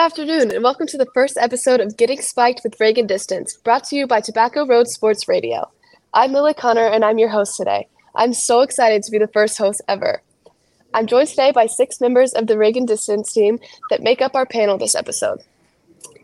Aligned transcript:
Afternoon, 0.00 0.50
and 0.50 0.64
welcome 0.64 0.86
to 0.86 0.96
the 0.96 1.10
first 1.12 1.36
episode 1.36 1.78
of 1.78 1.98
Getting 1.98 2.22
Spiked 2.22 2.62
with 2.64 2.80
Reagan 2.80 3.06
Distance, 3.06 3.58
brought 3.58 3.84
to 3.84 3.96
you 3.96 4.06
by 4.06 4.22
Tobacco 4.22 4.66
Road 4.66 4.88
Sports 4.88 5.28
Radio. 5.28 5.70
I'm 6.14 6.32
Lily 6.32 6.54
Conner, 6.54 6.86
and 6.86 7.04
I'm 7.04 7.18
your 7.18 7.28
host 7.28 7.54
today. 7.58 7.86
I'm 8.14 8.32
so 8.32 8.60
excited 8.62 9.02
to 9.02 9.10
be 9.10 9.18
the 9.18 9.28
first 9.28 9.58
host 9.58 9.82
ever. 9.88 10.22
I'm 10.94 11.06
joined 11.06 11.28
today 11.28 11.52
by 11.52 11.66
six 11.66 12.00
members 12.00 12.32
of 12.32 12.46
the 12.46 12.56
Reagan 12.56 12.86
Distance 12.86 13.30
team 13.30 13.58
that 13.90 14.02
make 14.02 14.22
up 14.22 14.34
our 14.34 14.46
panel 14.46 14.78
this 14.78 14.94
episode. 14.94 15.40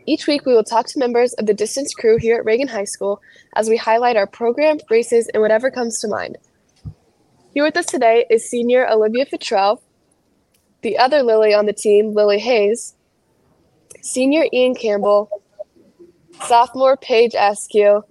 Each 0.07 0.25
week, 0.25 0.47
we 0.47 0.55
will 0.55 0.63
talk 0.63 0.87
to 0.87 0.99
members 0.99 1.33
of 1.33 1.45
the 1.45 1.53
distance 1.53 1.93
crew 1.93 2.17
here 2.17 2.37
at 2.37 2.45
Reagan 2.45 2.69
High 2.69 2.85
School 2.85 3.21
as 3.55 3.69
we 3.69 3.77
highlight 3.77 4.17
our 4.17 4.25
program, 4.25 4.79
races, 4.89 5.29
and 5.35 5.41
whatever 5.43 5.69
comes 5.69 5.99
to 5.99 6.07
mind. 6.07 6.39
Here 7.53 7.63
with 7.63 7.77
us 7.77 7.85
today 7.85 8.25
is 8.31 8.49
senior 8.49 8.89
Olivia 8.89 9.27
Futrell, 9.27 9.81
the 10.81 10.97
other 10.97 11.21
Lily 11.21 11.53
on 11.53 11.67
the 11.67 11.73
team, 11.73 12.15
Lily 12.15 12.39
Hayes, 12.39 12.95
senior 14.01 14.45
Ian 14.53 14.75
Campbell, 14.75 15.29
sophomore 16.45 16.97
Paige 16.97 17.35
Askew, 17.37 18.03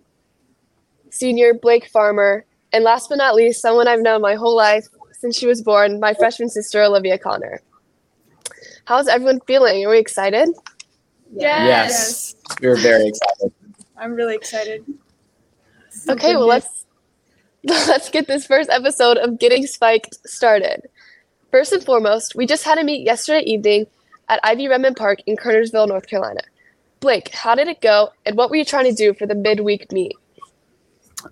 senior 1.11 1.55
Blake 1.55 1.89
Farmer, 1.89 2.45
and 2.73 2.85
last 2.85 3.09
but 3.09 3.17
not 3.19 3.35
least, 3.35 3.63
someone 3.63 3.89
I've 3.89 4.03
known 4.03 4.21
my 4.21 4.35
whole 4.35 4.57
life 4.57 4.87
since 5.13 5.37
she 5.37 5.47
was 5.47 5.63
born, 5.63 5.99
my 6.01 6.15
freshman 6.15 6.49
sister, 6.49 6.83
Olivia 6.83 7.19
Conner. 7.19 7.61
How's 8.85 9.09
everyone 9.09 9.41
feeling? 9.47 9.85
Are 9.85 9.91
we 9.91 9.99
excited? 9.99 10.49
Yes. 11.35 12.37
We're 12.61 12.77
very 12.77 13.09
excited. 13.09 13.53
I'm 13.97 14.15
really 14.15 14.35
excited. 14.35 14.85
Okay, 16.09 16.37
well 16.37 16.47
let's 16.47 16.85
let's 17.65 18.11
get 18.11 18.27
this 18.27 18.47
first 18.47 18.71
episode 18.71 19.17
of 19.17 19.39
Getting 19.39 19.67
Spiked 19.67 20.17
started. 20.29 20.89
First 21.51 21.73
and 21.73 21.83
foremost, 21.83 22.35
we 22.35 22.47
just 22.47 22.65
had 22.65 22.79
a 22.79 22.85
meet 22.85 23.05
yesterday 23.05 23.41
evening 23.41 23.87
at 24.29 24.41
Ivey 24.43 24.65
Redmon 24.65 24.97
Park 24.97 25.19
in 25.27 25.37
Kernersville, 25.37 25.89
North 25.89 26.07
Carolina. 26.07 26.41
Blake, 27.01 27.29
how 27.29 27.55
did 27.55 27.69
it 27.69 27.81
go, 27.81 28.11
and 28.25 28.37
what 28.37 28.51
were 28.51 28.57
you 28.57 28.65
trying 28.65 28.85
to 28.85 28.93
do 28.93 29.15
for 29.15 29.27
the 29.27 29.35
midweek 29.35 29.93
meet? 29.93 30.17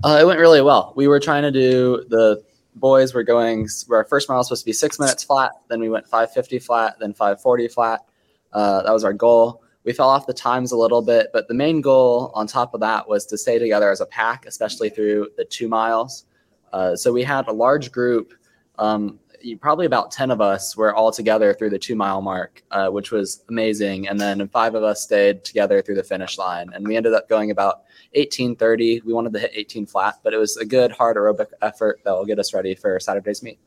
Uh, 0.05 0.19
it 0.21 0.27
went 0.27 0.39
really 0.39 0.63
well. 0.63 0.93
We 0.97 1.09
were 1.09 1.21
trying 1.21 1.43
to 1.43 1.51
do 1.51 2.05
the 2.09 2.43
boys 2.77 3.15
were 3.15 3.23
going. 3.23 3.69
Our 3.91 4.05
first 4.05 4.29
mile 4.29 4.39
was 4.39 4.49
supposed 4.49 4.63
to 4.63 4.67
be 4.67 4.73
six 4.73 4.99
minutes 4.99 5.25
flat. 5.25 5.53
Then 5.69 5.81
we 5.81 5.89
went 5.89 6.07
550 6.07 6.59
flat, 6.59 6.99
then 6.99 7.13
540 7.13 7.69
flat. 7.69 8.01
Uh, 8.53 8.83
that 8.83 8.93
was 8.93 9.05
our 9.05 9.13
goal. 9.13 9.63
We 9.85 9.93
fell 9.93 10.09
off 10.09 10.27
the 10.27 10.35
times 10.35 10.73
a 10.73 10.77
little 10.77 11.03
bit, 11.03 11.29
but 11.33 11.47
the 11.47 11.55
main 11.55 11.81
goal 11.81 12.31
on 12.35 12.47
top 12.47 12.73
of 12.73 12.81
that 12.81 13.09
was 13.09 13.27
to 13.27 13.39
stay 13.39 13.59
together 13.59 13.91
as 13.91 14.01
a 14.01 14.07
pack, 14.07 14.47
especially 14.47 14.89
through 14.89 15.29
the 15.37 15.45
two 15.45 15.69
miles. 15.69 16.25
Uh, 16.73 16.97
so 16.97 17.13
we 17.13 17.23
had 17.23 17.47
a 17.49 17.53
large 17.53 17.93
group. 17.93 18.33
Um, 18.79 19.21
probably 19.61 19.87
about 19.87 20.11
10 20.11 20.31
of 20.31 20.41
us 20.41 20.77
were 20.77 20.95
all 20.95 21.13
together 21.13 21.53
through 21.55 21.71
the 21.71 21.79
two 21.79 21.95
mile 21.95 22.23
mark, 22.23 22.63
uh, 22.71 22.89
which 22.89 23.11
was 23.11 23.45
amazing. 23.49 24.09
And 24.09 24.19
then 24.19 24.47
five 24.49 24.75
of 24.75 24.83
us 24.83 25.03
stayed 25.03 25.45
together 25.45 25.83
through 25.83 25.97
the 25.97 26.03
finish 26.03 26.39
line. 26.39 26.71
And 26.75 26.87
we 26.87 26.97
ended 26.97 27.13
up 27.15 27.29
going 27.29 27.51
about 27.51 27.83
1830. 28.15 29.03
We 29.05 29.13
wanted 29.13 29.33
to 29.35 29.39
hit 29.41 29.53
18 29.55 29.87
flat, 29.87 30.21
but 30.23 30.33
it 30.33 30.39
was 30.39 30.57
a 30.57 30.65
good, 30.65 30.93
hard 30.93 31.17
aerobic 31.17 31.49
effort 31.63 32.01
that 32.05 32.13
will 32.13 32.25
get 32.25 32.39
us 32.39 32.55
ready 32.55 32.75
for 32.75 32.99
Saturday's 33.01 33.43
meet. 33.43 33.59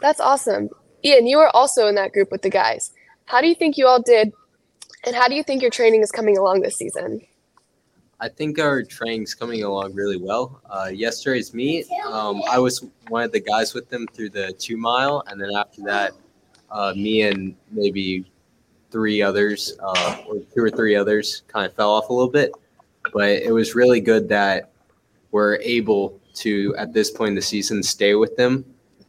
That's 0.00 0.20
awesome. 0.20 0.68
Ian, 1.04 1.26
you 1.26 1.38
were 1.38 1.54
also 1.54 1.86
in 1.86 1.94
that 1.94 2.12
group 2.12 2.30
with 2.30 2.42
the 2.42 2.50
guys. 2.50 2.92
How 3.26 3.40
do 3.40 3.48
you 3.48 3.54
think 3.54 3.76
you 3.76 3.86
all 3.86 4.02
did? 4.02 4.32
And 5.04 5.14
how 5.14 5.28
do 5.28 5.34
you 5.34 5.42
think 5.42 5.62
your 5.62 5.70
training 5.70 6.02
is 6.02 6.10
coming 6.10 6.36
along 6.36 6.62
this 6.62 6.76
season? 6.76 7.20
I 8.18 8.28
think 8.30 8.58
our 8.58 8.82
training's 8.82 9.34
coming 9.34 9.62
along 9.62 9.94
really 9.94 10.16
well. 10.16 10.62
Uh, 10.70 10.90
yesterday's 10.92 11.52
meet, 11.52 11.86
um, 12.06 12.42
I 12.50 12.58
was 12.58 12.86
one 13.08 13.24
of 13.24 13.32
the 13.32 13.40
guys 13.40 13.74
with 13.74 13.90
them 13.90 14.06
through 14.14 14.30
the 14.30 14.54
two 14.54 14.78
mile, 14.78 15.22
and 15.26 15.38
then 15.38 15.50
after 15.54 15.82
that, 15.82 16.12
uh, 16.70 16.94
me 16.96 17.22
and 17.22 17.54
maybe 17.70 18.30
three 18.90 19.20
others, 19.20 19.76
uh, 19.82 20.22
or 20.26 20.36
two 20.36 20.64
or 20.64 20.70
three 20.70 20.96
others, 20.96 21.42
kind 21.46 21.66
of 21.66 21.74
fell 21.74 21.90
off 21.90 22.08
a 22.08 22.12
little 22.12 22.30
bit. 22.30 22.52
But 23.12 23.28
it 23.28 23.52
was 23.52 23.74
really 23.74 24.00
good 24.00 24.30
that 24.30 24.72
we're 25.30 25.56
able 25.56 26.18
to, 26.36 26.74
at 26.78 26.94
this 26.94 27.10
point 27.10 27.30
in 27.30 27.34
the 27.34 27.42
season, 27.42 27.82
stay 27.82 28.14
with 28.14 28.34
them 28.36 28.64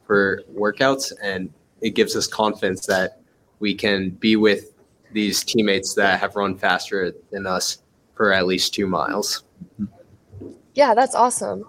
for 0.06 0.44
workouts, 0.54 1.14
and 1.24 1.50
it 1.80 1.92
gives 1.92 2.14
us 2.16 2.28
confidence 2.28 2.86
that 2.88 3.22
we 3.60 3.74
can 3.74 4.10
be 4.10 4.36
with 4.36 4.74
these 5.14 5.46
teammates 5.46 5.94
that 5.94 6.20
have 6.20 6.36
run 6.36 6.58
faster 6.58 7.14
than 7.32 7.48
us 7.48 7.80
for 8.18 8.34
at 8.34 8.48
least 8.48 8.74
two 8.74 8.88
miles. 8.88 9.44
Yeah, 10.74 10.94
that's 10.94 11.16
awesome. 11.16 11.64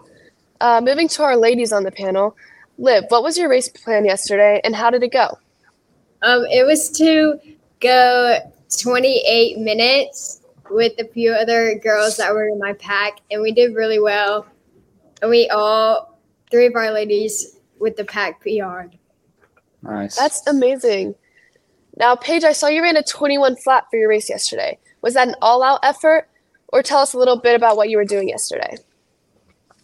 Uh, 0.61 0.81
moving 0.83 1.07
to 1.09 1.23
our 1.23 1.37
ladies 1.37 1.73
on 1.73 1.85
the 1.85 1.93
panel, 1.93 2.37
Liv, 2.79 3.05
what 3.09 3.23
was 3.23 3.39
your 3.39 3.49
race 3.49 3.69
plan 3.69 4.05
yesterday 4.05 4.61
and 4.65 4.75
how 4.75 4.91
did 4.91 5.03
it 5.03 5.13
go? 5.13 5.39
Um, 6.23 6.45
it 6.51 6.67
was 6.67 6.91
to 6.93 7.39
go 7.81 8.39
28 8.83 9.59
minutes 9.59 10.41
with 10.71 10.93
a 10.99 11.05
few 11.05 11.33
other 11.33 11.79
girls 11.79 12.17
that 12.17 12.33
were 12.33 12.49
in 12.49 12.59
my 12.59 12.73
pack, 12.75 13.21
and 13.31 13.41
we 13.41 13.53
did 13.53 13.75
really 13.75 14.01
well. 14.01 14.47
And 15.23 15.31
we 15.31 15.49
all, 15.49 16.19
three 16.51 16.67
of 16.67 16.75
our 16.75 16.93
ladies 16.93 17.57
with 17.79 17.97
the 17.97 18.05
pack 18.05 18.41
PR. 18.41 18.95
Nice. 19.83 20.17
That's 20.17 20.47
amazing. 20.47 21.15
Now, 21.97 22.15
Paige, 22.17 22.45
I 22.45 22.53
saw 22.53 22.69
you 22.69 22.83
ran 22.83 22.97
a 22.97 23.03
21 23.03 23.57
flat 23.57 23.87
for 23.91 23.97
your 23.97 24.09
race 24.09 24.29
yesterday. 24.29 24.79
Was 25.03 25.15
that 25.15 25.29
an 25.29 25.35
all 25.41 25.63
out 25.63 25.81
effort, 25.83 26.29
or 26.69 26.83
tell 26.83 26.99
us 26.99 27.15
a 27.15 27.19
little 27.19 27.39
bit 27.39 27.55
about 27.55 27.77
what 27.77 27.89
you 27.89 27.97
were 27.97 28.05
doing 28.05 28.29
yesterday. 28.29 28.77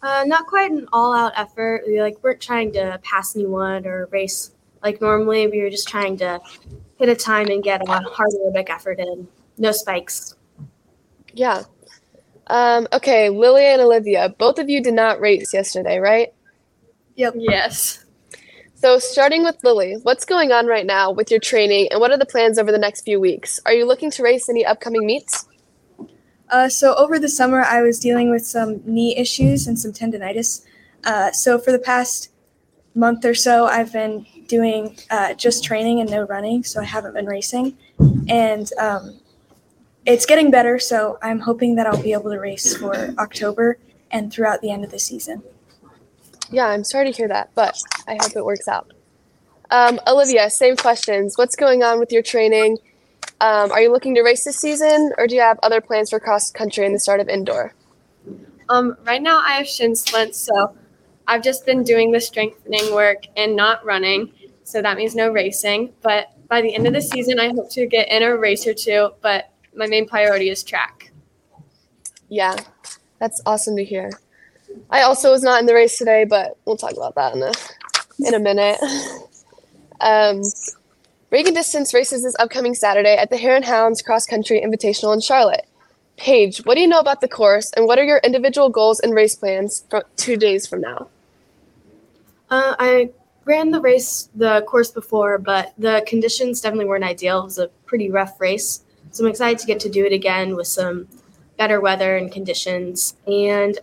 Uh, 0.01 0.23
not 0.27 0.45
quite 0.45 0.71
an 0.71 0.87
all-out 0.93 1.33
effort. 1.35 1.83
We 1.87 2.01
like 2.01 2.21
weren't 2.23 2.41
trying 2.41 2.71
to 2.73 2.99
pass 3.03 3.35
anyone 3.35 3.87
or 3.87 4.07
race 4.11 4.51
like 4.83 5.01
normally. 5.01 5.47
We 5.47 5.61
were 5.61 5.69
just 5.69 5.87
trying 5.87 6.17
to 6.17 6.39
hit 6.97 7.09
a 7.09 7.15
time 7.15 7.47
and 7.47 7.63
get 7.63 7.81
a 7.81 7.91
hard 7.91 8.31
aerobic 8.33 8.69
effort 8.69 8.99
in. 8.99 9.27
No 9.57 9.71
spikes. 9.71 10.35
Yeah. 11.33 11.63
Um, 12.47 12.87
okay, 12.93 13.29
Lily 13.29 13.65
and 13.65 13.81
Olivia, 13.81 14.29
both 14.29 14.59
of 14.59 14.69
you 14.69 14.81
did 14.83 14.93
not 14.93 15.19
race 15.19 15.53
yesterday, 15.53 15.97
right? 15.97 16.33
Yep. 17.15 17.33
Yes. 17.37 18.05
So, 18.75 18.99
starting 18.99 19.43
with 19.43 19.57
Lily, 19.63 19.97
what's 20.03 20.25
going 20.25 20.51
on 20.51 20.67
right 20.67 20.85
now 20.85 21.09
with 21.09 21.31
your 21.31 21.39
training 21.39 21.87
and 21.89 21.99
what 21.99 22.11
are 22.11 22.17
the 22.17 22.25
plans 22.25 22.59
over 22.59 22.71
the 22.71 22.77
next 22.77 23.01
few 23.01 23.19
weeks? 23.19 23.59
Are 23.65 23.73
you 23.73 23.87
looking 23.87 24.11
to 24.11 24.21
race 24.21 24.49
any 24.49 24.63
upcoming 24.65 25.05
meets? 25.05 25.47
Uh, 26.49 26.69
so 26.69 26.95
over 26.95 27.19
the 27.19 27.29
summer, 27.29 27.61
I 27.61 27.81
was 27.81 27.99
dealing 27.99 28.29
with 28.29 28.45
some 28.45 28.81
knee 28.85 29.15
issues 29.17 29.67
and 29.67 29.77
some 29.77 29.91
tendonitis. 29.91 30.65
Uh, 31.03 31.31
so 31.31 31.57
for 31.57 31.71
the 31.71 31.79
past 31.79 32.31
month 32.93 33.25
or 33.25 33.33
so, 33.33 33.65
I've 33.65 33.91
been 33.91 34.25
doing 34.47 34.97
uh, 35.09 35.33
just 35.33 35.63
training 35.63 35.99
and 35.99 36.09
no 36.09 36.23
running, 36.23 36.63
so 36.63 36.81
I 36.81 36.85
haven't 36.85 37.13
been 37.13 37.25
racing, 37.25 37.77
and 38.29 38.71
um, 38.79 39.19
it's 40.05 40.25
getting 40.25 40.51
better. 40.51 40.79
So 40.79 41.17
I'm 41.21 41.39
hoping 41.39 41.75
that 41.75 41.87
I'll 41.87 42.01
be 42.01 42.13
able 42.13 42.31
to 42.31 42.39
race 42.39 42.75
for 42.77 43.13
October 43.17 43.77
and 44.11 44.31
throughout 44.31 44.61
the 44.61 44.71
end 44.71 44.83
of 44.83 44.91
the 44.91 44.99
season. 44.99 45.43
Yeah, 46.51 46.67
I'm 46.67 46.83
sorry 46.83 47.11
to 47.11 47.17
hear 47.17 47.27
that, 47.27 47.49
but 47.55 47.81
I 48.07 48.17
hope 48.21 48.35
it 48.35 48.45
works 48.45 48.67
out. 48.67 48.93
Um, 49.71 49.99
Olivia, 50.07 50.49
same 50.49 50.75
questions. 50.75 51.37
What's 51.37 51.55
going 51.55 51.81
on 51.83 51.99
with 51.99 52.11
your 52.11 52.21
training? 52.21 52.77
Um, 53.41 53.71
are 53.71 53.81
you 53.81 53.91
looking 53.91 54.15
to 54.15 54.21
race 54.21 54.43
this 54.43 54.57
season, 54.57 55.11
or 55.17 55.27
do 55.27 55.35
you 55.35 55.41
have 55.41 55.59
other 55.61 55.81
plans 55.81 56.09
for 56.09 56.19
cross 56.19 56.51
country 56.51 56.85
and 56.85 56.95
the 56.95 56.99
start 56.99 57.19
of 57.19 57.27
indoor? 57.27 57.73
Um, 58.69 58.95
right 59.05 59.21
now, 59.21 59.39
I 59.39 59.53
have 59.53 59.67
shin 59.67 59.95
splints, 59.95 60.39
so 60.39 60.75
I've 61.27 61.43
just 61.43 61.65
been 61.65 61.83
doing 61.83 62.11
the 62.11 62.21
strengthening 62.21 62.93
work 62.93 63.25
and 63.35 63.55
not 63.55 63.85
running. 63.85 64.31
So 64.63 64.81
that 64.81 64.97
means 64.97 65.15
no 65.15 65.29
racing. 65.29 65.93
But 66.01 66.31
by 66.47 66.61
the 66.61 66.73
end 66.73 66.87
of 66.87 66.93
the 66.93 67.01
season, 67.01 67.39
I 67.39 67.49
hope 67.49 67.69
to 67.71 67.85
get 67.85 68.09
in 68.09 68.23
a 68.23 68.35
race 68.35 68.65
or 68.65 68.73
two. 68.73 69.11
But 69.21 69.51
my 69.75 69.87
main 69.87 70.07
priority 70.07 70.49
is 70.49 70.63
track. 70.63 71.11
Yeah, 72.29 72.55
that's 73.19 73.41
awesome 73.45 73.75
to 73.77 73.83
hear. 73.83 74.09
I 74.89 75.01
also 75.01 75.31
was 75.31 75.43
not 75.43 75.59
in 75.59 75.65
the 75.65 75.75
race 75.75 75.97
today, 75.97 76.25
but 76.25 76.57
we'll 76.65 76.77
talk 76.77 76.93
about 76.93 77.15
that 77.15 77.35
in 77.35 77.43
a 77.43 77.51
in 78.27 78.33
a 78.33 78.39
minute. 78.39 78.79
Um, 80.01 80.41
Reagan 81.31 81.55
Distance 81.55 81.93
races 81.93 82.23
this 82.23 82.35
upcoming 82.37 82.75
Saturday 82.75 83.15
at 83.15 83.31
the 83.31 83.37
and 83.37 83.65
Hounds 83.65 84.01
Cross 84.03 84.27
Country 84.27 84.61
Invitational 84.61 85.13
in 85.13 85.21
Charlotte. 85.21 85.65
Paige, 86.17 86.59
what 86.65 86.75
do 86.75 86.81
you 86.81 86.87
know 86.87 86.99
about 86.99 87.19
the 87.19 87.27
course, 87.27 87.71
and 87.73 87.87
what 87.87 87.97
are 87.97 88.03
your 88.03 88.19
individual 88.19 88.69
goals 88.69 88.99
and 88.99 89.13
race 89.13 89.35
plans 89.35 89.83
for 89.89 90.05
two 90.17 90.37
days 90.37 90.67
from 90.67 90.81
now? 90.81 91.09
Uh, 92.51 92.75
I 92.77 93.09
ran 93.43 93.71
the 93.71 93.81
race, 93.81 94.29
the 94.35 94.61
course 94.61 94.91
before, 94.91 95.39
but 95.39 95.73
the 95.79 96.03
conditions 96.07 96.61
definitely 96.61 96.85
weren't 96.85 97.03
ideal. 97.03 97.41
It 97.41 97.45
was 97.45 97.57
a 97.57 97.67
pretty 97.85 98.11
rough 98.11 98.39
race, 98.39 98.83
so 99.09 99.25
I'm 99.25 99.29
excited 99.29 99.57
to 99.59 99.65
get 99.65 99.79
to 99.81 99.89
do 99.89 100.05
it 100.05 100.13
again 100.13 100.55
with 100.55 100.67
some 100.67 101.07
better 101.57 101.81
weather 101.81 102.17
and 102.17 102.31
conditions. 102.31 103.15
And 103.25 103.79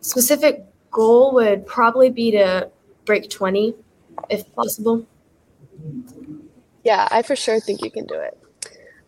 specific 0.00 0.64
goal 0.90 1.32
would 1.34 1.64
probably 1.64 2.10
be 2.10 2.32
to 2.32 2.68
break 3.04 3.30
20 3.30 3.74
if 4.28 4.52
possible. 4.54 5.06
Yeah, 6.84 7.08
I 7.10 7.22
for 7.22 7.36
sure 7.36 7.60
think 7.60 7.82
you 7.82 7.90
can 7.90 8.06
do 8.06 8.14
it. 8.14 8.38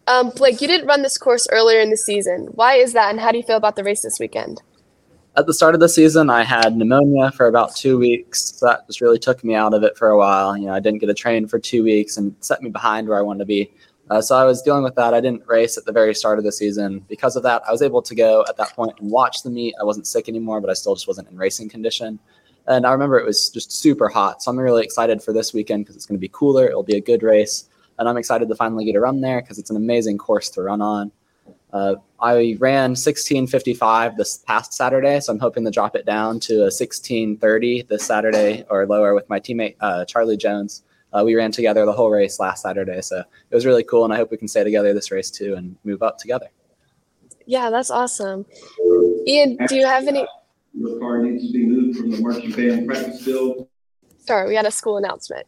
Um, 0.06 0.30
Blake, 0.30 0.60
you 0.60 0.66
didn't 0.66 0.88
run 0.88 1.02
this 1.02 1.16
course 1.16 1.46
earlier 1.50 1.80
in 1.80 1.90
the 1.90 1.96
season. 1.96 2.48
Why 2.54 2.74
is 2.74 2.92
that, 2.92 3.10
and 3.10 3.20
how 3.20 3.30
do 3.30 3.38
you 3.38 3.44
feel 3.44 3.56
about 3.56 3.76
the 3.76 3.84
race 3.84 4.02
this 4.02 4.18
weekend? 4.18 4.60
At 5.36 5.46
the 5.46 5.54
start 5.54 5.74
of 5.74 5.80
the 5.80 5.88
season, 5.88 6.28
I 6.28 6.42
had 6.42 6.76
pneumonia 6.76 7.30
for 7.30 7.46
about 7.46 7.74
two 7.74 7.98
weeks. 7.98 8.54
So 8.56 8.66
that 8.66 8.86
just 8.86 9.00
really 9.00 9.18
took 9.18 9.42
me 9.42 9.54
out 9.54 9.72
of 9.72 9.82
it 9.82 9.96
for 9.96 10.10
a 10.10 10.18
while. 10.18 10.56
You 10.56 10.66
know, 10.66 10.74
I 10.74 10.80
didn't 10.80 10.98
get 10.98 11.08
a 11.08 11.14
train 11.14 11.46
for 11.46 11.58
two 11.58 11.82
weeks 11.82 12.18
and 12.18 12.34
set 12.40 12.62
me 12.62 12.68
behind 12.68 13.08
where 13.08 13.18
I 13.18 13.22
wanted 13.22 13.38
to 13.38 13.46
be. 13.46 13.72
Uh, 14.10 14.20
so 14.20 14.36
I 14.36 14.44
was 14.44 14.60
dealing 14.60 14.82
with 14.82 14.94
that. 14.96 15.14
I 15.14 15.20
didn't 15.20 15.46
race 15.46 15.78
at 15.78 15.86
the 15.86 15.92
very 15.92 16.14
start 16.14 16.36
of 16.36 16.44
the 16.44 16.52
season. 16.52 17.02
Because 17.08 17.34
of 17.34 17.42
that, 17.44 17.62
I 17.66 17.70
was 17.70 17.80
able 17.80 18.02
to 18.02 18.14
go 18.14 18.44
at 18.46 18.58
that 18.58 18.74
point 18.74 18.98
and 19.00 19.10
watch 19.10 19.42
the 19.42 19.48
meet. 19.48 19.74
I 19.80 19.84
wasn't 19.84 20.06
sick 20.06 20.28
anymore, 20.28 20.60
but 20.60 20.68
I 20.68 20.74
still 20.74 20.94
just 20.94 21.08
wasn't 21.08 21.30
in 21.30 21.36
racing 21.38 21.70
condition. 21.70 22.18
And 22.66 22.86
I 22.86 22.92
remember 22.92 23.18
it 23.18 23.26
was 23.26 23.50
just 23.50 23.72
super 23.72 24.08
hot. 24.08 24.42
So 24.42 24.50
I'm 24.50 24.58
really 24.58 24.84
excited 24.84 25.22
for 25.22 25.32
this 25.32 25.52
weekend 25.52 25.84
because 25.84 25.96
it's 25.96 26.06
going 26.06 26.16
to 26.16 26.20
be 26.20 26.28
cooler. 26.28 26.66
It'll 26.66 26.82
be 26.82 26.96
a 26.96 27.00
good 27.00 27.22
race. 27.22 27.68
And 27.98 28.08
I'm 28.08 28.16
excited 28.16 28.48
to 28.48 28.54
finally 28.54 28.84
get 28.84 28.94
a 28.94 29.00
run 29.00 29.20
there 29.20 29.40
because 29.40 29.58
it's 29.58 29.70
an 29.70 29.76
amazing 29.76 30.18
course 30.18 30.48
to 30.50 30.62
run 30.62 30.80
on. 30.80 31.12
Uh, 31.72 31.94
I 32.20 32.56
ran 32.60 32.94
16:55 32.94 34.16
this 34.16 34.38
past 34.38 34.74
Saturday, 34.74 35.20
so 35.20 35.32
I'm 35.32 35.38
hoping 35.38 35.64
to 35.64 35.70
drop 35.70 35.96
it 35.96 36.04
down 36.04 36.38
to 36.40 36.64
a 36.64 36.70
16:30 36.70 37.88
this 37.88 38.04
Saturday 38.04 38.64
or 38.68 38.86
lower 38.86 39.14
with 39.14 39.28
my 39.30 39.40
teammate 39.40 39.76
uh, 39.80 40.04
Charlie 40.04 40.36
Jones. 40.36 40.82
Uh, 41.12 41.22
we 41.24 41.34
ran 41.34 41.50
together 41.50 41.84
the 41.84 41.92
whole 41.92 42.10
race 42.10 42.38
last 42.38 42.62
Saturday, 42.62 43.00
so 43.00 43.20
it 43.20 43.54
was 43.54 43.64
really 43.66 43.84
cool, 43.84 44.04
and 44.04 44.12
I 44.12 44.16
hope 44.16 44.30
we 44.30 44.36
can 44.36 44.48
stay 44.48 44.64
together 44.64 44.92
this 44.92 45.10
race 45.10 45.30
too 45.30 45.54
and 45.54 45.76
move 45.84 46.02
up 46.02 46.18
together. 46.18 46.48
Yeah, 47.46 47.70
that's 47.70 47.90
awesome. 47.90 48.46
Ian, 49.26 49.56
do 49.66 49.76
you 49.76 49.86
have 49.86 50.06
any? 50.06 50.26
Your 50.74 50.98
car 50.98 51.22
needs 51.22 51.46
to 51.46 51.52
be 51.52 51.66
moved 51.66 51.98
from 51.98 52.10
the 52.10 52.20
marching 52.20 52.52
band 52.52 52.86
practice 52.86 53.24
field. 53.24 53.68
Sorry, 54.18 54.48
we 54.48 54.54
had 54.54 54.66
a 54.66 54.70
school 54.70 54.96
announcement. 54.96 55.46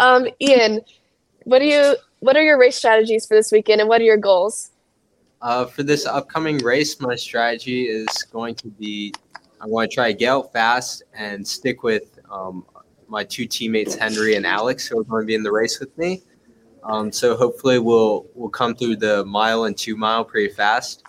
Um, 0.00 0.28
Ian, 0.40 0.80
what 1.44 1.58
do 1.58 1.66
you? 1.66 1.96
What 2.20 2.36
are 2.36 2.42
your 2.42 2.58
race 2.58 2.76
strategies 2.76 3.26
for 3.26 3.34
this 3.34 3.50
weekend, 3.52 3.80
and 3.80 3.88
what 3.88 4.00
are 4.00 4.04
your 4.04 4.16
goals? 4.16 4.70
Uh, 5.40 5.64
for 5.66 5.82
this 5.82 6.06
upcoming 6.06 6.58
race, 6.58 7.00
my 7.00 7.16
strategy 7.16 7.88
is 7.88 8.08
going 8.32 8.54
to 8.54 8.68
be 8.68 9.12
I 9.62 9.66
want 9.66 9.88
to 9.88 9.94
try 9.94 10.10
to 10.10 10.18
get 10.18 10.28
out 10.28 10.52
fast 10.52 11.04
and 11.14 11.46
stick 11.46 11.84
with 11.84 12.18
um, 12.28 12.64
my 13.06 13.22
two 13.22 13.46
teammates, 13.46 13.94
Henry 13.94 14.34
and 14.34 14.44
Alex, 14.44 14.88
who 14.88 14.98
are 14.98 15.04
going 15.04 15.22
to 15.22 15.26
be 15.26 15.36
in 15.36 15.44
the 15.44 15.52
race 15.52 15.78
with 15.78 15.96
me. 15.96 16.22
Um, 16.82 17.12
so 17.12 17.36
hopefully 17.36 17.78
we'll 17.78 18.26
we'll 18.34 18.50
come 18.50 18.74
through 18.74 18.96
the 18.96 19.24
mile 19.24 19.64
and 19.64 19.76
two 19.76 19.96
mile 19.96 20.24
pretty 20.24 20.52
fast, 20.52 21.04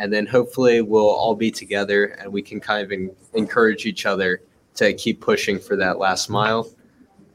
and 0.00 0.10
then 0.10 0.24
hopefully 0.24 0.80
we'll 0.80 1.10
all 1.10 1.34
be 1.34 1.50
together 1.50 2.16
and 2.18 2.32
we 2.32 2.40
can 2.40 2.58
kind 2.58 2.82
of 2.82 2.90
en- 2.90 3.10
encourage 3.34 3.84
each 3.84 4.06
other 4.06 4.40
to 4.74 4.94
keep 4.94 5.20
pushing 5.20 5.58
for 5.58 5.76
that 5.76 5.98
last 5.98 6.30
mile. 6.30 6.70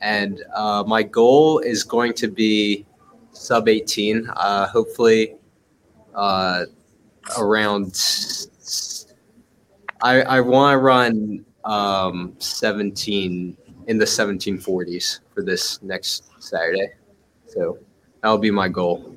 And 0.02 0.44
uh, 0.56 0.84
my 0.88 1.04
goal 1.04 1.60
is 1.60 1.84
going 1.84 2.14
to 2.16 2.28
be 2.28 2.88
sub 3.34 3.68
18. 3.68 4.28
Uh, 4.36 4.68
hopefully 4.68 5.36
uh, 6.16 6.66
around. 7.38 8.02
I 10.02 10.22
I 10.24 10.42
want 10.42 10.74
to 10.74 10.80
run 10.80 11.46
um, 11.66 12.34
17 12.40 13.58
in 13.88 13.98
the 14.00 14.06
1740s 14.06 15.20
for 15.36 15.44
this 15.44 15.82
next 15.84 16.24
Saturday. 16.40 16.94
So 17.46 17.78
that'll 18.22 18.40
be 18.40 18.52
my 18.52 18.70
goal. 18.70 19.15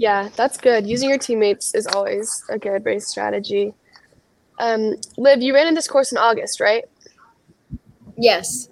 Yeah, 0.00 0.30
that's 0.34 0.56
good. 0.56 0.86
Using 0.86 1.10
your 1.10 1.18
teammates 1.18 1.74
is 1.74 1.86
always 1.86 2.42
a 2.48 2.58
good 2.58 2.86
race 2.86 3.06
strategy. 3.06 3.74
Um, 4.58 4.94
Liv, 5.18 5.42
you 5.42 5.52
ran 5.52 5.66
in 5.66 5.74
this 5.74 5.86
course 5.86 6.10
in 6.10 6.16
August, 6.16 6.58
right? 6.58 6.84
Yes. 8.16 8.70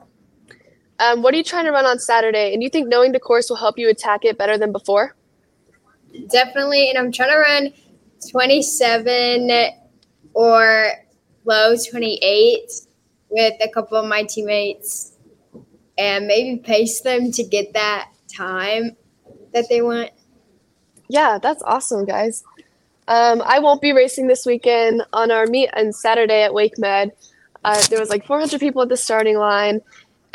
Um, 0.98 1.20
what 1.20 1.34
are 1.34 1.36
you 1.36 1.44
trying 1.44 1.66
to 1.66 1.70
run 1.70 1.84
on 1.84 1.98
Saturday? 1.98 2.54
And 2.54 2.62
do 2.62 2.64
you 2.64 2.70
think 2.70 2.88
knowing 2.88 3.12
the 3.12 3.20
course 3.20 3.50
will 3.50 3.58
help 3.58 3.78
you 3.78 3.90
attack 3.90 4.25
it 4.25 4.38
better 4.38 4.56
than 4.56 4.72
before? 4.72 5.16
Definitely. 6.30 6.88
And 6.88 6.96
I'm 6.96 7.12
trying 7.12 7.32
to 7.32 7.36
run 7.36 7.74
27 8.31 9.50
or 10.32 10.92
low 11.44 11.76
28 11.76 12.70
with 13.28 13.52
a 13.60 13.69
couple 13.69 13.98
of 13.98 14.06
my 14.06 14.22
teammates 14.22 15.19
and 15.98 16.26
maybe 16.26 16.58
pace 16.58 17.02
them 17.02 17.31
to 17.32 17.44
get 17.44 17.74
that 17.74 18.12
time 18.34 18.96
that 19.52 19.66
they 19.69 19.82
want. 19.82 20.08
Yeah, 21.08 21.38
that's 21.38 21.62
awesome, 21.62 22.05
guys. 22.05 22.44
Um, 23.08 23.43
I 23.44 23.58
won't 23.58 23.81
be 23.81 23.93
racing 23.93 24.26
this 24.26 24.44
weekend 24.44 25.02
on 25.14 25.31
our 25.31 25.46
meet 25.46 25.70
on 25.75 25.93
Saturday 25.93 26.43
at 26.43 26.52
WakeMed. 26.52 27.12
Uh, 27.64 27.82
there 27.88 27.99
was 27.99 28.10
like 28.10 28.26
400 28.26 28.60
people 28.60 28.82
at 28.82 28.90
the 28.90 28.99
starting 28.99 29.38
line, 29.38 29.81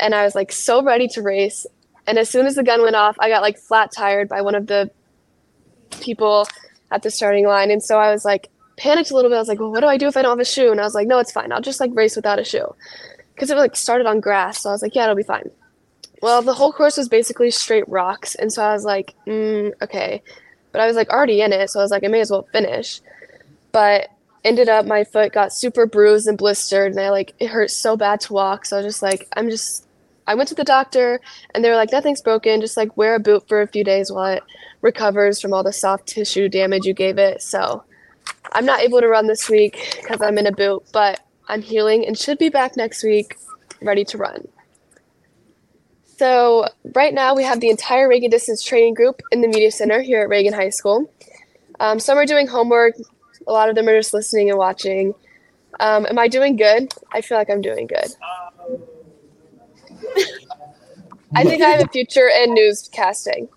and 0.00 0.14
I 0.14 0.24
was 0.24 0.34
like 0.34 0.50
so 0.50 0.82
ready 0.82 1.06
to 1.08 1.22
race. 1.22 1.66
And 2.06 2.18
as 2.18 2.28
soon 2.28 2.46
as 2.46 2.56
the 2.56 2.64
gun 2.64 2.82
went 2.82 2.96
off, 2.96 3.16
I 3.20 3.28
got 3.28 3.42
like 3.42 3.58
flat 3.58 3.92
tired 3.92 4.28
by 4.28 4.42
one 4.42 4.56
of 4.56 4.66
the 4.66 4.90
people 6.00 6.48
at 6.90 7.02
the 7.02 7.10
starting 7.10 7.46
line, 7.46 7.70
and 7.70 7.82
so 7.82 7.98
I 7.98 8.10
was 8.10 8.24
like 8.24 8.50
panicked 8.76 9.12
a 9.12 9.14
little 9.14 9.30
bit. 9.30 9.36
I 9.36 9.38
was 9.38 9.48
like, 9.48 9.60
well, 9.60 9.70
what 9.70 9.80
do 9.80 9.86
I 9.86 9.96
do 9.96 10.08
if 10.08 10.16
I 10.16 10.22
don't 10.22 10.32
have 10.32 10.40
a 10.40 10.44
shoe? 10.44 10.72
And 10.72 10.80
I 10.80 10.84
was 10.84 10.94
like, 10.94 11.06
no, 11.06 11.20
it's 11.20 11.32
fine. 11.32 11.52
I'll 11.52 11.60
just 11.60 11.78
like 11.78 11.92
race 11.94 12.16
without 12.16 12.40
a 12.40 12.44
shoe, 12.44 12.74
because 13.34 13.50
it 13.50 13.56
like 13.56 13.76
started 13.76 14.08
on 14.08 14.18
grass. 14.18 14.60
So 14.62 14.70
I 14.70 14.72
was 14.72 14.82
like, 14.82 14.96
yeah, 14.96 15.04
it'll 15.04 15.14
be 15.14 15.22
fine. 15.22 15.48
Well, 16.22 16.42
the 16.42 16.54
whole 16.54 16.72
course 16.72 16.96
was 16.96 17.08
basically 17.08 17.52
straight 17.52 17.88
rocks, 17.88 18.34
and 18.34 18.52
so 18.52 18.64
I 18.64 18.72
was 18.72 18.84
like, 18.84 19.14
mm, 19.28 19.72
okay 19.80 20.20
but 20.74 20.80
I 20.80 20.88
was 20.88 20.96
like 20.96 21.08
already 21.10 21.40
in 21.40 21.52
it, 21.52 21.70
so 21.70 21.78
I 21.78 21.84
was 21.84 21.92
like, 21.92 22.02
I 22.02 22.08
may 22.08 22.18
as 22.18 22.32
well 22.32 22.48
finish. 22.50 23.00
But 23.70 24.10
ended 24.42 24.68
up 24.68 24.84
my 24.86 25.04
foot 25.04 25.32
got 25.32 25.52
super 25.52 25.86
bruised 25.86 26.26
and 26.26 26.36
blistered, 26.36 26.90
and 26.90 27.00
I 27.00 27.10
like 27.10 27.32
it 27.38 27.46
hurt 27.46 27.70
so 27.70 27.96
bad 27.96 28.20
to 28.22 28.32
walk. 28.32 28.66
So 28.66 28.76
I 28.76 28.80
was 28.80 28.92
just 28.92 29.02
like, 29.02 29.28
I'm 29.36 29.48
just. 29.48 29.86
I 30.26 30.34
went 30.34 30.48
to 30.48 30.56
the 30.56 30.64
doctor, 30.64 31.20
and 31.54 31.62
they 31.62 31.70
were 31.70 31.76
like, 31.76 31.92
nothing's 31.92 32.20
broken. 32.20 32.60
Just 32.60 32.76
like 32.76 32.96
wear 32.96 33.14
a 33.14 33.20
boot 33.20 33.46
for 33.46 33.62
a 33.62 33.68
few 33.68 33.84
days 33.84 34.10
while 34.10 34.32
it 34.32 34.42
recovers 34.80 35.40
from 35.40 35.52
all 35.52 35.62
the 35.62 35.72
soft 35.72 36.08
tissue 36.08 36.48
damage 36.48 36.86
you 36.86 36.92
gave 36.92 37.18
it. 37.18 37.40
So 37.40 37.84
I'm 38.50 38.66
not 38.66 38.80
able 38.80 39.00
to 39.00 39.06
run 39.06 39.28
this 39.28 39.48
week 39.48 39.96
because 40.00 40.20
I'm 40.20 40.38
in 40.38 40.46
a 40.48 40.52
boot, 40.52 40.82
but 40.92 41.20
I'm 41.46 41.62
healing 41.62 42.04
and 42.04 42.18
should 42.18 42.38
be 42.38 42.48
back 42.48 42.76
next 42.76 43.04
week, 43.04 43.36
ready 43.80 44.04
to 44.06 44.18
run. 44.18 44.48
So 46.16 46.68
right 46.94 47.12
now 47.12 47.34
we 47.34 47.42
have 47.42 47.60
the 47.60 47.70
entire 47.70 48.08
Reagan 48.08 48.30
Distance 48.30 48.62
Training 48.62 48.94
Group 48.94 49.20
in 49.32 49.40
the 49.40 49.48
Media 49.48 49.70
Center 49.70 50.00
here 50.00 50.22
at 50.22 50.28
Reagan 50.28 50.52
High 50.52 50.70
School. 50.70 51.10
Um, 51.80 51.98
some 51.98 52.16
are 52.18 52.26
doing 52.26 52.46
homework. 52.46 52.94
A 53.46 53.52
lot 53.52 53.68
of 53.68 53.74
them 53.74 53.88
are 53.88 53.98
just 53.98 54.14
listening 54.14 54.48
and 54.48 54.58
watching. 54.58 55.14
Um, 55.80 56.06
am 56.06 56.18
I 56.18 56.28
doing 56.28 56.56
good? 56.56 56.92
I 57.12 57.20
feel 57.20 57.36
like 57.36 57.50
I'm 57.50 57.60
doing 57.60 57.88
good. 57.88 58.06
I 61.34 61.42
think 61.42 61.62
I 61.62 61.70
have 61.70 61.84
a 61.84 61.88
future 61.88 62.28
in 62.28 62.54
newscasting. 62.54 63.48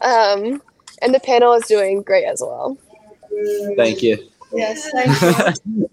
Um, 0.00 0.62
and 1.02 1.14
the 1.14 1.20
panel 1.20 1.52
is 1.52 1.66
doing 1.66 2.02
great 2.02 2.24
as 2.24 2.40
well. 2.40 2.78
Thank 3.76 4.02
you. 4.02 4.30
Yes, 4.52 4.90
thank 4.90 5.60
you. 5.62 5.90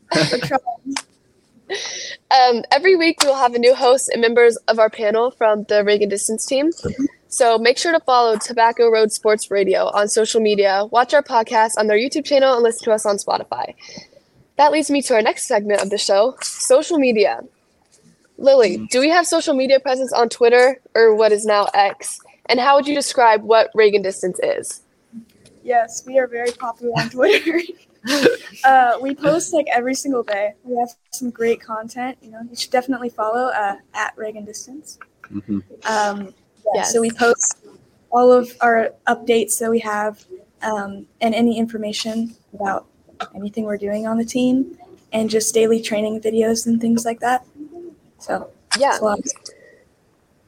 for 1.68 1.74
trying. 2.30 2.58
Um, 2.58 2.64
every 2.72 2.96
week 2.96 3.22
we 3.22 3.28
will 3.28 3.36
have 3.36 3.54
a 3.54 3.60
new 3.60 3.76
host 3.76 4.10
and 4.10 4.22
members 4.22 4.58
of 4.68 4.80
our 4.80 4.90
panel 4.90 5.32
from 5.32 5.64
the 5.66 5.84
Reagan 5.84 6.10
Distance 6.10 6.46
team. 6.46 6.72
So 7.28 7.58
make 7.58 7.78
sure 7.78 7.92
to 7.92 8.00
follow 8.00 8.38
Tobacco 8.38 8.90
Road 8.90 9.12
Sports 9.12 9.50
Radio 9.50 9.86
on 9.94 10.08
social 10.08 10.40
media, 10.40 10.86
watch 10.92 11.14
our 11.14 11.24
podcast 11.24 11.72
on 11.78 11.88
their 11.88 11.98
YouTube 11.98 12.26
channel, 12.26 12.54
and 12.54 12.64
listen 12.64 12.86
to 12.86 12.92
us 12.92 13.06
on 13.06 13.18
Spotify. 13.18 13.74
That 14.58 14.72
leads 14.72 14.92
me 14.92 15.02
to 15.04 15.16
our 15.16 15.22
next 15.22 15.48
segment 15.48 15.82
of 15.82 15.90
the 15.90 15.98
show 15.98 16.36
social 16.42 17.00
media. 17.00 17.42
Lily, 18.38 18.88
do 18.92 19.00
we 19.00 19.10
have 19.10 19.26
social 19.26 19.54
media 19.54 19.80
presence 19.80 20.14
on 20.14 20.30
Twitter 20.30 20.80
or 20.96 21.16
what 21.16 21.32
is 21.32 21.46
now 21.46 21.68
X? 21.74 22.20
And 22.48 22.60
how 22.60 22.76
would 22.76 22.88
you 22.88 22.94
describe 22.94 23.42
what 23.42 23.72
Reagan 23.74 24.02
Distance 24.02 24.40
is? 24.44 24.82
Yes, 25.64 26.04
we 26.06 26.20
are 26.20 26.28
very 26.28 26.52
popular 26.52 26.94
on 26.98 27.10
Twitter. 27.10 27.62
uh, 28.64 28.98
we 29.02 29.16
post 29.16 29.54
like 29.54 29.68
every 29.72 29.96
single 29.96 30.24
day. 30.24 30.54
We 30.64 30.78
have 30.80 30.90
some 31.12 31.30
great 31.30 31.62
content. 31.62 32.18
You 32.22 32.32
know, 32.32 32.42
you 32.50 32.56
should 32.56 32.72
definitely 32.72 33.10
follow 33.10 33.48
uh, 33.48 33.78
at 33.94 34.14
Reagan 34.18 34.46
Distance. 34.46 35.00
Mhm. 35.32 35.64
Um, 35.86 36.26
yeah, 36.26 36.32
Yes. 36.76 36.94
So 36.94 37.02
we 37.02 37.12
post 37.12 37.58
all 38.12 38.32
of 38.32 38.52
our 38.62 38.90
updates 39.08 39.60
that 39.60 39.70
we 39.70 39.80
have 39.80 40.24
um, 40.62 41.06
and 41.22 41.34
any 41.36 41.58
information 41.58 42.36
about 42.54 42.86
anything 43.36 43.66
we're 43.66 43.78
doing 43.78 44.08
on 44.08 44.18
the 44.18 44.26
team 44.26 44.78
and 45.12 45.30
just 45.30 45.54
daily 45.54 45.82
training 45.82 46.20
videos 46.22 46.66
and 46.68 46.80
things 46.82 47.06
like 47.06 47.20
that. 47.20 47.46
So 48.20 48.50
Yeah. 48.80 48.94
it's 48.96 49.02
a. 49.02 49.54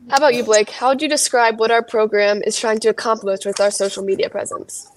How 0.09 0.17
about 0.17 0.35
you, 0.35 0.43
Blake? 0.43 0.69
How 0.69 0.89
would 0.89 1.01
you 1.01 1.09
describe 1.09 1.59
what 1.59 1.71
our 1.71 1.81
program 1.81 2.41
is 2.45 2.57
trying 2.59 2.79
to 2.79 2.89
accomplish 2.89 3.43
with 3.45 3.59
our 3.59 3.71
social 3.71 4.03
media 4.03 4.29
presence? 4.29 4.91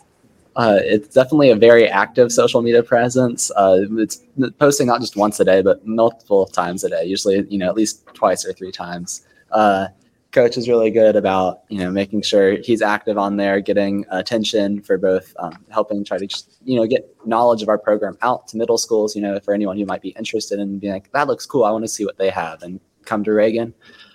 Uh, 0.59 0.81
it's 0.83 1.15
definitely 1.15 1.51
a 1.51 1.57
very 1.57 1.89
active 1.89 2.33
social 2.33 2.63
media 2.63 2.83
presence. 2.83 3.53
Uh, 3.53 3.85
it's 3.93 4.25
posting 4.59 4.89
not 4.89 5.01
just 5.01 5.15
once 5.17 5.39
a 5.39 5.45
day, 5.45 5.63
but 5.63 5.87
multiple 5.87 6.47
times 6.47 6.83
a 6.83 6.89
day. 6.89 7.05
Usually, 7.05 7.47
you 7.49 7.59
know, 7.59 7.69
at 7.69 7.77
least 7.77 8.05
twice 8.15 8.45
or 8.45 8.53
three 8.53 8.73
times. 8.73 9.25
Uh, 9.53 9.87
coach 10.33 10.59
is 10.59 10.69
really 10.69 10.91
good 10.91 11.15
about 11.17 11.63
you 11.69 11.79
know 11.79 11.91
making 11.91 12.23
sure 12.23 12.59
he's 12.59 12.83
active 12.83 13.17
on 13.17 13.37
there, 13.37 13.61
getting 13.61 14.05
attention 14.11 14.83
for 14.83 14.99
both 14.99 15.33
um, 15.39 15.65
helping 15.71 16.05
try 16.05 16.19
to 16.19 16.29
you 16.65 16.77
know 16.77 16.89
get 16.89 17.09
knowledge 17.25 17.63
of 17.63 17.69
our 17.69 17.79
program 17.79 18.19
out 18.23 18.49
to 18.49 18.57
middle 18.57 18.79
schools. 18.79 19.15
You 19.15 19.23
know, 19.23 19.39
for 19.39 19.55
anyone 19.55 19.79
who 19.79 19.87
might 19.87 20.03
be 20.03 20.11
interested 20.11 20.59
in 20.59 20.81
being 20.81 20.93
like 20.93 21.13
that 21.13 21.29
looks 21.29 21.47
cool, 21.47 21.65
I 21.65 21.71
want 21.71 21.85
to 21.85 21.89
see 21.89 22.05
what 22.05 22.19
they 22.19 22.31
have 22.31 22.65
and 22.65 22.81
come 23.05 23.23
to 23.23 23.33
Reagan. 23.33 23.73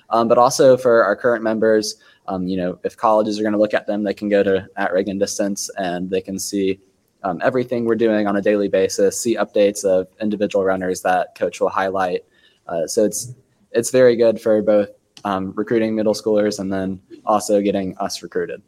Um, 0.10 0.28
but 0.28 0.38
also 0.38 0.76
for 0.76 1.06
our 1.06 1.16
current 1.16 1.42
members, 1.42 1.96
um, 2.28 2.48
you 2.48 2.58
know, 2.58 2.80
if 2.84 2.96
colleges 2.96 3.40
are 3.40 3.44
going 3.44 3.54
to 3.54 3.60
look 3.60 3.74
at 3.74 3.88
them, 3.88 4.04
they 4.04 4.14
can 4.14 4.30
go 4.30 4.44
to 4.44 4.68
at 4.78 4.94
Reagan 4.94 5.18
Distance 5.18 5.70
and 5.78 6.10
they 6.10 6.22
can 6.22 6.40
see 6.40 6.80
um, 7.24 7.40
everything 7.44 7.86
we're 7.86 7.96
doing 7.96 8.28
on 8.28 8.36
a 8.36 8.42
daily 8.42 8.68
basis, 8.68 9.20
see 9.20 9.36
updates 9.36 9.84
of 9.84 10.08
individual 10.22 10.66
runners 10.66 11.02
that 11.02 11.36
coach 11.36 11.60
will 11.60 11.70
highlight. 11.70 12.26
Uh, 12.68 12.88
so 12.88 13.04
it's 13.04 13.34
it's 13.72 13.92
very 13.92 14.16
good 14.16 14.40
for 14.40 14.62
both 14.62 14.90
um, 15.26 15.52
recruiting 15.56 15.96
middle 15.96 16.14
schoolers 16.14 16.60
and 16.60 16.72
then 16.72 17.02
also 17.26 17.62
getting 17.62 17.98
us 17.98 18.22
recruited. 18.22 18.62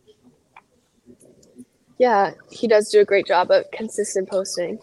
Yeah, 1.98 2.32
he 2.50 2.68
does 2.68 2.90
do 2.90 3.00
a 3.00 3.06
great 3.06 3.26
job 3.26 3.52
of 3.52 3.70
consistent 3.72 4.30
posting. 4.30 4.80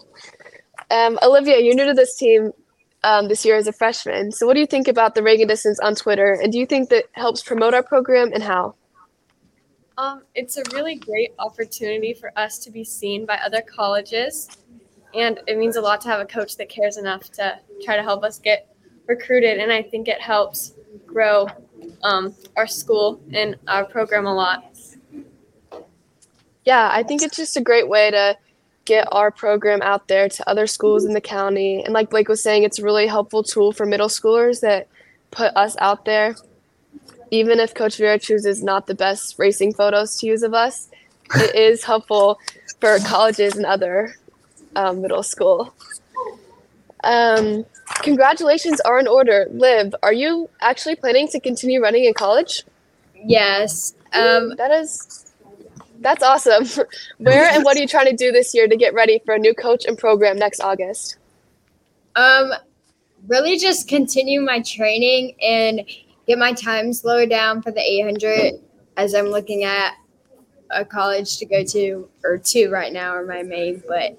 Um, 0.91 1.19
Olivia, 1.23 1.61
you're 1.61 1.75
new 1.75 1.87
to 1.87 1.95
this 1.95 2.17
team 2.17 2.53
um, 3.05 3.29
this 3.29 3.45
year 3.45 3.57
as 3.57 3.67
a 3.67 3.73
freshman. 3.73 4.33
So, 4.33 4.47
what 4.47 4.55
do 4.55 4.61
you 4.61 4.67
think 4.67 4.89
about 4.89 5.15
the 5.15 5.23
Reagan 5.23 5.49
Distance 5.49 5.79
on 5.81 5.95
Twitter? 5.95 6.33
And 6.33 6.53
do 6.53 6.59
you 6.59 6.67
think 6.67 6.89
that 6.91 7.05
helps 7.13 7.43
promote 7.43 7.75
our 7.75 7.83
program 7.83 8.33
and 8.33 8.43
how? 8.43 8.75
Um, 9.99 10.23
it's 10.35 10.57
a 10.57 10.63
really 10.73 10.95
great 10.95 11.35
opportunity 11.39 12.15
for 12.15 12.33
us 12.37 12.59
to 12.61 12.71
be 12.71 12.85
seen 12.85 13.27
by 13.27 13.37
other 13.45 13.61
colleges, 13.61 14.49
and 15.15 15.39
it 15.47 15.59
means 15.59 15.77
a 15.77 15.81
lot 15.81 16.01
to 16.03 16.09
have 16.09 16.21
a 16.21 16.25
coach 16.25 16.57
that 16.57 16.69
cares 16.69 16.97
enough 16.97 17.31
to 17.33 17.59
try 17.85 17.97
to 17.97 18.03
help 18.03 18.25
us 18.25 18.39
get 18.39 18.75
recruited. 19.07 19.59
And 19.59 19.71
I 19.71 19.83
think 19.83 20.09
it 20.09 20.21
helps 20.21 20.75
grow 21.07 21.47
um, 22.03 22.35
our 22.57 22.67
school 22.67 23.21
and 23.33 23.57
our 23.69 23.85
program 23.85 24.27
a 24.27 24.35
lot. 24.35 24.65
Yeah, 26.65 26.89
I 26.93 27.03
think 27.03 27.23
it's 27.23 27.37
just 27.37 27.57
a 27.57 27.61
great 27.61 27.89
way 27.89 28.11
to 28.11 28.37
get 28.85 29.09
our 29.13 29.31
program 29.31 29.81
out 29.83 30.09
there 30.09 30.29
to 30.29 30.49
other 30.49 30.67
schools 30.67 31.05
in 31.05 31.13
the 31.13 31.21
county. 31.21 31.83
And 31.85 31.95
like 31.95 32.11
Blake 32.11 32.29
was 32.29 32.43
saying, 32.43 32.65
it's 32.65 32.79
a 32.79 32.85
really 32.85 33.07
helpful 33.07 33.43
tool 33.43 33.73
for 33.73 33.87
middle 33.87 34.09
schoolers 34.09 34.61
that 34.61 34.89
put 35.31 35.55
us 35.57 35.77
out 35.81 36.05
there. 36.05 36.37
Even 37.31 37.61
if 37.61 37.75
Coach 37.75 37.97
Vera 37.97 38.19
chooses 38.19 38.63
not 38.63 38.87
the 38.87 38.95
best 38.95 39.39
racing 39.39 39.73
photos 39.73 40.19
to 40.19 40.27
use 40.27 40.43
of 40.43 40.53
us, 40.53 40.89
it 41.35 41.55
is 41.73 41.85
helpful 41.85 42.39
for 42.81 42.99
colleges 42.99 43.57
and 43.57 43.65
other 43.65 44.17
um, 44.77 45.01
middle 45.01 45.23
school. 45.23 45.73
Um, 47.05 47.65
congratulations 48.03 48.81
are 48.81 48.99
in 48.99 49.09
order. 49.09 49.47
Liv, 49.51 49.95
are 50.03 50.13
you 50.13 50.49
actually 50.61 50.97
planning 50.97 51.29
to 51.29 51.41
continue 51.41 51.81
running 51.81 52.05
in 52.05 52.15
college? 52.15 52.65
Yes. 53.25 53.95
Um, 54.13 54.55
That 54.57 54.71
is, 54.71 55.32
that's 56.03 56.23
awesome. 56.23 56.67
Where 57.19 57.51
and 57.51 57.65
what 57.65 57.77
are 57.77 57.81
you 57.81 57.89
trying 57.89 58.07
to 58.07 58.17
do 58.17 58.33
this 58.33 58.55
year 58.55 58.69
to 58.69 58.77
get 58.77 58.95
ready 58.95 59.21
for 59.25 59.35
a 59.35 59.39
new 59.39 59.55
coach 59.55 59.85
and 59.87 59.97
program 59.97 60.37
next 60.37 60.61
August? 60.61 61.17
um, 62.17 62.53
really 63.27 63.59
just 63.59 63.89
continue 63.89 64.41
my 64.41 64.61
training 64.61 65.37
and 65.41 65.83
get 66.27 66.39
my 66.39 66.53
time 66.53 66.93
slowed 66.93 67.31
down 67.31 67.63
for 67.63 67.71
the 67.71 67.81
800 67.81 68.55
as 68.97 69.15
I'm 69.15 69.27
looking 69.27 69.65
at 69.65 69.95
a 70.71 70.85
college 70.85 71.39
to 71.39 71.47
go 71.47 71.65
to 71.65 72.09
or 72.25 72.39
two 72.39 72.71
right 72.71 72.93
now 72.93 73.15
are 73.15 73.27
my 73.27 73.43
main, 73.43 73.83
but 73.87 74.19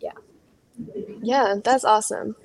yeah. 0.00 0.12
Yeah, 1.22 1.56
that's 1.62 1.84
awesome. 1.84 2.36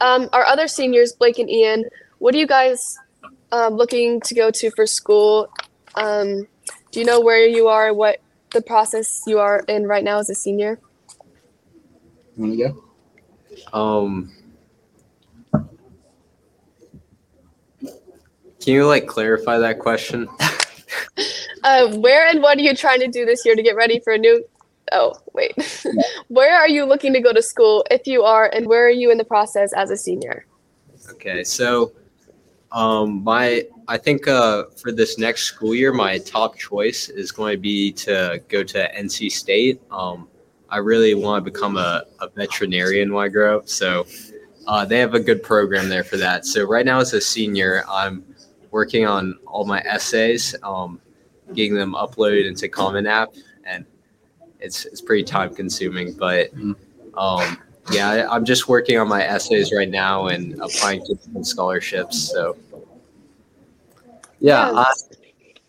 Um, 0.00 0.28
our 0.32 0.44
other 0.44 0.66
seniors, 0.66 1.12
Blake 1.12 1.38
and 1.38 1.50
Ian, 1.50 1.84
what 2.18 2.34
are 2.34 2.38
you 2.38 2.46
guys 2.46 2.98
um, 3.52 3.74
looking 3.74 4.20
to 4.22 4.34
go 4.34 4.50
to 4.50 4.70
for 4.72 4.86
school? 4.86 5.48
Um, 5.94 6.48
do 6.92 7.00
you 7.00 7.06
know 7.06 7.20
where 7.20 7.46
you 7.46 7.66
are, 7.68 7.88
and 7.88 7.96
what 7.96 8.20
the 8.52 8.62
process 8.62 9.22
you 9.26 9.38
are 9.40 9.60
in 9.66 9.86
right 9.86 10.04
now 10.04 10.18
as 10.18 10.30
a 10.30 10.34
senior? 10.34 10.78
You 12.36 12.42
want 12.42 12.58
to 12.58 12.74
go? 13.72 13.78
Um, 13.78 14.32
can 18.60 18.74
you 18.74 18.86
like 18.86 19.06
clarify 19.06 19.58
that 19.58 19.80
question? 19.80 20.28
Uh, 21.64 21.96
where 21.98 22.26
and 22.26 22.42
what 22.42 22.58
are 22.58 22.60
you 22.60 22.74
trying 22.74 22.98
to 22.98 23.06
do 23.06 23.24
this 23.24 23.46
year 23.46 23.54
to 23.54 23.62
get 23.62 23.76
ready 23.76 24.00
for 24.00 24.12
a 24.12 24.18
new? 24.18 24.44
Oh, 24.90 25.14
wait. 25.32 25.52
where 26.28 26.56
are 26.56 26.68
you 26.68 26.84
looking 26.84 27.12
to 27.12 27.20
go 27.20 27.32
to 27.32 27.40
school 27.40 27.84
if 27.88 28.04
you 28.06 28.24
are, 28.24 28.50
and 28.52 28.66
where 28.66 28.84
are 28.84 28.90
you 28.90 29.12
in 29.12 29.16
the 29.16 29.24
process 29.24 29.72
as 29.72 29.90
a 29.90 29.96
senior? 29.96 30.44
Okay, 31.12 31.44
so 31.44 31.92
um, 32.72 33.22
my 33.22 33.66
I 33.88 33.98
think 33.98 34.26
uh, 34.26 34.64
for 34.80 34.92
this 34.92 35.18
next 35.18 35.42
school 35.42 35.74
year, 35.74 35.92
my 35.92 36.18
top 36.18 36.56
choice 36.56 37.08
is 37.08 37.30
going 37.30 37.54
to 37.54 37.60
be 37.60 37.92
to 37.92 38.42
go 38.48 38.62
to 38.62 38.90
NC 38.94 39.30
State. 39.30 39.80
Um, 39.90 40.28
I 40.70 40.78
really 40.78 41.14
want 41.14 41.44
to 41.44 41.50
become 41.50 41.76
a, 41.76 42.04
a 42.20 42.28
veterinarian 42.28 43.12
when 43.12 43.26
I 43.26 43.28
grow 43.28 43.58
up, 43.58 43.68
so 43.68 44.06
uh, 44.66 44.84
they 44.86 44.98
have 44.98 45.14
a 45.14 45.20
good 45.20 45.42
program 45.42 45.88
there 45.88 46.04
for 46.04 46.16
that. 46.16 46.46
So 46.46 46.64
right 46.64 46.86
now, 46.86 47.00
as 47.00 47.12
a 47.12 47.20
senior, 47.20 47.84
I'm 47.88 48.24
working 48.70 49.06
on 49.06 49.38
all 49.46 49.66
my 49.66 49.80
essays, 49.80 50.54
um, 50.62 50.98
getting 51.54 51.74
them 51.74 51.92
uploaded 51.92 52.46
into 52.46 52.68
Common 52.68 53.06
App, 53.06 53.34
and 53.64 53.84
it's 54.60 54.86
it's 54.86 55.00
pretty 55.00 55.24
time 55.24 55.54
consuming, 55.54 56.14
but. 56.14 56.50
Um, 57.14 57.58
yeah, 57.90 58.08
I, 58.08 58.34
I'm 58.34 58.44
just 58.44 58.68
working 58.68 58.98
on 58.98 59.08
my 59.08 59.22
essays 59.22 59.72
right 59.72 59.88
now 59.88 60.28
and 60.28 60.54
applying 60.60 61.04
to 61.06 61.14
different 61.14 61.46
scholarships. 61.46 62.30
So 62.30 62.56
Yeah, 64.38 64.70
Yeah. 64.70 64.78
I, 64.78 64.92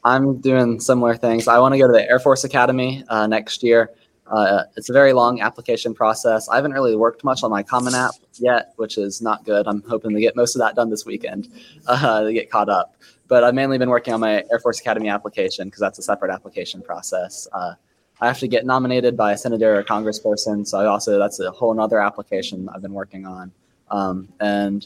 I'm 0.05 0.39
doing 0.39 0.79
similar 0.79 1.15
things. 1.15 1.47
I 1.47 1.59
want 1.59 1.73
to 1.73 1.79
go 1.79 1.87
to 1.87 1.93
the 1.93 2.07
Air 2.07 2.19
Force 2.19 2.43
Academy 2.43 3.03
uh, 3.07 3.25
next 3.25 3.63
year. 3.63 3.89
Uh, 4.27 4.63
it's 4.77 4.89
a 4.89 4.93
very 4.93 5.13
long 5.13 5.41
application 5.41 5.93
process. 5.93 6.49
I 6.49 6.55
haven't 6.55 6.73
really 6.73 6.95
worked 6.95 7.23
much 7.23 7.43
on 7.43 7.51
my 7.51 7.61
Common 7.61 7.93
App 7.93 8.13
yet, 8.33 8.73
which 8.77 8.97
is 8.97 9.21
not 9.21 9.45
good. 9.45 9.67
I'm 9.67 9.81
hoping 9.83 10.13
to 10.13 10.19
get 10.19 10.35
most 10.35 10.55
of 10.55 10.59
that 10.59 10.75
done 10.75 10.89
this 10.89 11.05
weekend 11.05 11.49
uh, 11.87 12.23
to 12.23 12.33
get 12.33 12.49
caught 12.49 12.69
up. 12.69 12.95
But 13.27 13.43
I've 13.43 13.53
mainly 13.53 13.77
been 13.77 13.89
working 13.89 14.13
on 14.13 14.19
my 14.19 14.43
Air 14.51 14.59
Force 14.61 14.79
Academy 14.79 15.09
application 15.09 15.67
because 15.67 15.79
that's 15.79 15.99
a 15.99 16.01
separate 16.01 16.31
application 16.31 16.81
process. 16.81 17.47
Uh, 17.53 17.73
I 18.21 18.27
have 18.27 18.39
to 18.39 18.47
get 18.47 18.65
nominated 18.65 19.17
by 19.17 19.33
a 19.33 19.37
senator 19.37 19.75
or 19.75 19.79
a 19.79 19.85
congressperson, 19.85 20.65
so 20.65 20.79
I 20.79 20.85
also 20.85 21.19
that's 21.19 21.39
a 21.39 21.51
whole 21.51 21.77
other 21.79 21.99
application 21.99 22.69
I've 22.69 22.81
been 22.81 22.93
working 22.93 23.25
on. 23.25 23.51
Um, 23.89 24.29
and 24.39 24.85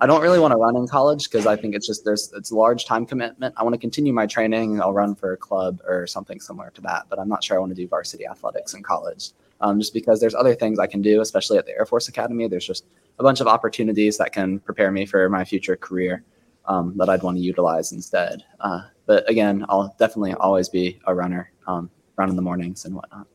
I 0.00 0.06
don't 0.06 0.22
really 0.22 0.38
want 0.38 0.52
to 0.52 0.56
run 0.56 0.76
in 0.76 0.86
college 0.88 1.24
because 1.24 1.46
I 1.46 1.56
think 1.56 1.74
it's 1.74 1.86
just 1.86 2.04
there's 2.04 2.32
it's 2.32 2.50
a 2.50 2.54
large 2.54 2.86
time 2.86 3.04
commitment. 3.04 3.54
I 3.56 3.62
want 3.64 3.74
to 3.74 3.78
continue 3.78 4.12
my 4.12 4.26
training. 4.26 4.80
I'll 4.80 4.94
run 4.94 5.14
for 5.14 5.32
a 5.32 5.36
club 5.36 5.80
or 5.86 6.06
something 6.06 6.40
similar 6.40 6.70
to 6.70 6.80
that, 6.82 7.06
but 7.10 7.18
I'm 7.18 7.28
not 7.28 7.44
sure 7.44 7.56
I 7.56 7.60
want 7.60 7.70
to 7.70 7.76
do 7.76 7.86
varsity 7.86 8.26
athletics 8.26 8.74
in 8.74 8.82
college. 8.82 9.32
Um, 9.60 9.78
just 9.78 9.92
because 9.92 10.20
there's 10.20 10.34
other 10.34 10.54
things 10.54 10.78
I 10.78 10.86
can 10.86 11.02
do, 11.02 11.20
especially 11.20 11.58
at 11.58 11.66
the 11.66 11.76
Air 11.76 11.84
Force 11.84 12.08
Academy. 12.08 12.48
There's 12.48 12.66
just 12.66 12.86
a 13.18 13.22
bunch 13.22 13.40
of 13.40 13.46
opportunities 13.46 14.16
that 14.16 14.32
can 14.32 14.58
prepare 14.60 14.90
me 14.90 15.04
for 15.04 15.28
my 15.28 15.44
future 15.44 15.76
career 15.76 16.24
um, 16.64 16.96
that 16.96 17.10
I'd 17.10 17.22
want 17.22 17.36
to 17.36 17.42
utilize 17.42 17.92
instead. 17.92 18.42
Uh, 18.60 18.82
but 19.04 19.28
again, 19.28 19.66
I'll 19.68 19.94
definitely 19.98 20.32
always 20.34 20.70
be 20.70 20.98
a 21.06 21.14
runner, 21.14 21.50
um, 21.66 21.90
in 22.28 22.36
the 22.36 22.42
mornings 22.42 22.84
and 22.84 22.94
whatnot. 22.94 23.26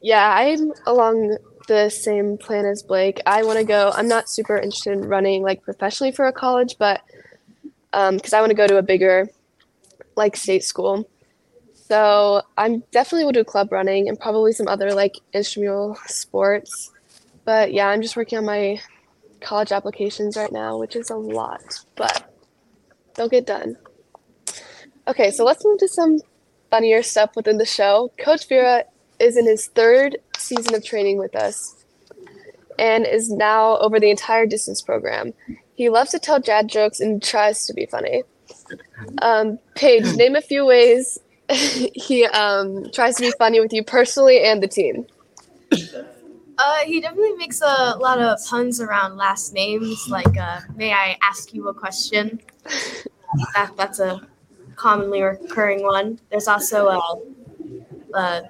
Yeah, 0.00 0.32
I'm 0.32 0.72
along 0.86 1.38
the 1.66 1.90
same 1.90 2.38
plan 2.38 2.64
as 2.64 2.82
Blake. 2.82 3.20
I 3.26 3.42
want 3.42 3.58
to 3.58 3.64
go. 3.64 3.92
I'm 3.94 4.08
not 4.08 4.28
super 4.28 4.56
interested 4.56 4.92
in 4.92 5.08
running 5.08 5.42
like 5.42 5.62
professionally 5.62 6.12
for 6.12 6.26
a 6.26 6.32
college, 6.32 6.76
but 6.78 7.02
um, 7.92 8.16
because 8.16 8.32
I 8.32 8.40
want 8.40 8.50
to 8.50 8.56
go 8.56 8.66
to 8.66 8.78
a 8.78 8.82
bigger 8.82 9.28
like 10.16 10.36
state 10.36 10.64
school. 10.64 11.08
So 11.74 12.42
I'm 12.56 12.80
definitely 12.90 13.24
will 13.24 13.32
do 13.32 13.44
club 13.44 13.72
running 13.72 14.08
and 14.08 14.20
probably 14.20 14.52
some 14.52 14.68
other 14.68 14.92
like 14.92 15.14
intramural 15.32 15.96
sports. 16.06 16.90
But 17.44 17.72
yeah, 17.72 17.88
I'm 17.88 18.02
just 18.02 18.16
working 18.16 18.38
on 18.38 18.44
my 18.44 18.80
college 19.40 19.72
applications 19.72 20.36
right 20.36 20.52
now, 20.52 20.78
which 20.78 20.96
is 20.96 21.10
a 21.10 21.16
lot, 21.16 21.62
but 21.96 22.30
they'll 23.14 23.28
get 23.28 23.46
done. 23.46 23.76
Okay, 25.06 25.30
so 25.30 25.44
let's 25.44 25.64
move 25.64 25.78
to 25.78 25.88
some 25.88 26.18
funnier 26.70 27.02
stuff 27.02 27.34
within 27.36 27.58
the 27.58 27.66
show. 27.66 28.12
Coach 28.18 28.48
Vera 28.48 28.84
is 29.18 29.36
in 29.36 29.46
his 29.46 29.66
third 29.68 30.18
season 30.36 30.74
of 30.74 30.84
training 30.84 31.18
with 31.18 31.34
us 31.34 31.84
and 32.78 33.06
is 33.06 33.30
now 33.30 33.76
over 33.78 33.98
the 33.98 34.10
entire 34.10 34.46
distance 34.46 34.80
program. 34.80 35.32
He 35.74 35.88
loves 35.88 36.10
to 36.10 36.18
tell 36.18 36.40
dad 36.40 36.68
jokes 36.68 37.00
and 37.00 37.22
tries 37.22 37.66
to 37.66 37.74
be 37.74 37.86
funny. 37.86 38.22
Um, 39.22 39.58
Paige, 39.74 40.16
name 40.16 40.36
a 40.36 40.40
few 40.40 40.64
ways 40.64 41.18
he 41.94 42.26
um, 42.26 42.90
tries 42.92 43.16
to 43.16 43.22
be 43.22 43.32
funny 43.38 43.60
with 43.60 43.72
you 43.72 43.82
personally 43.82 44.44
and 44.44 44.62
the 44.62 44.68
team. 44.68 45.06
Uh, 46.58 46.78
he 46.84 47.00
definitely 47.00 47.34
makes 47.34 47.60
a 47.60 47.96
lot 47.98 48.18
of 48.20 48.38
puns 48.46 48.80
around 48.80 49.16
last 49.16 49.54
names, 49.54 50.08
like 50.08 50.36
uh, 50.36 50.60
"May 50.74 50.92
I 50.92 51.16
ask 51.22 51.54
you 51.54 51.68
a 51.68 51.74
question?" 51.74 52.40
that, 53.54 53.70
that's 53.76 54.00
a 54.00 54.26
commonly 54.78 55.22
recurring 55.22 55.82
one. 55.82 56.18
There's 56.30 56.48
also 56.48 56.86
uh, 56.86 57.14
uh, 58.14 58.40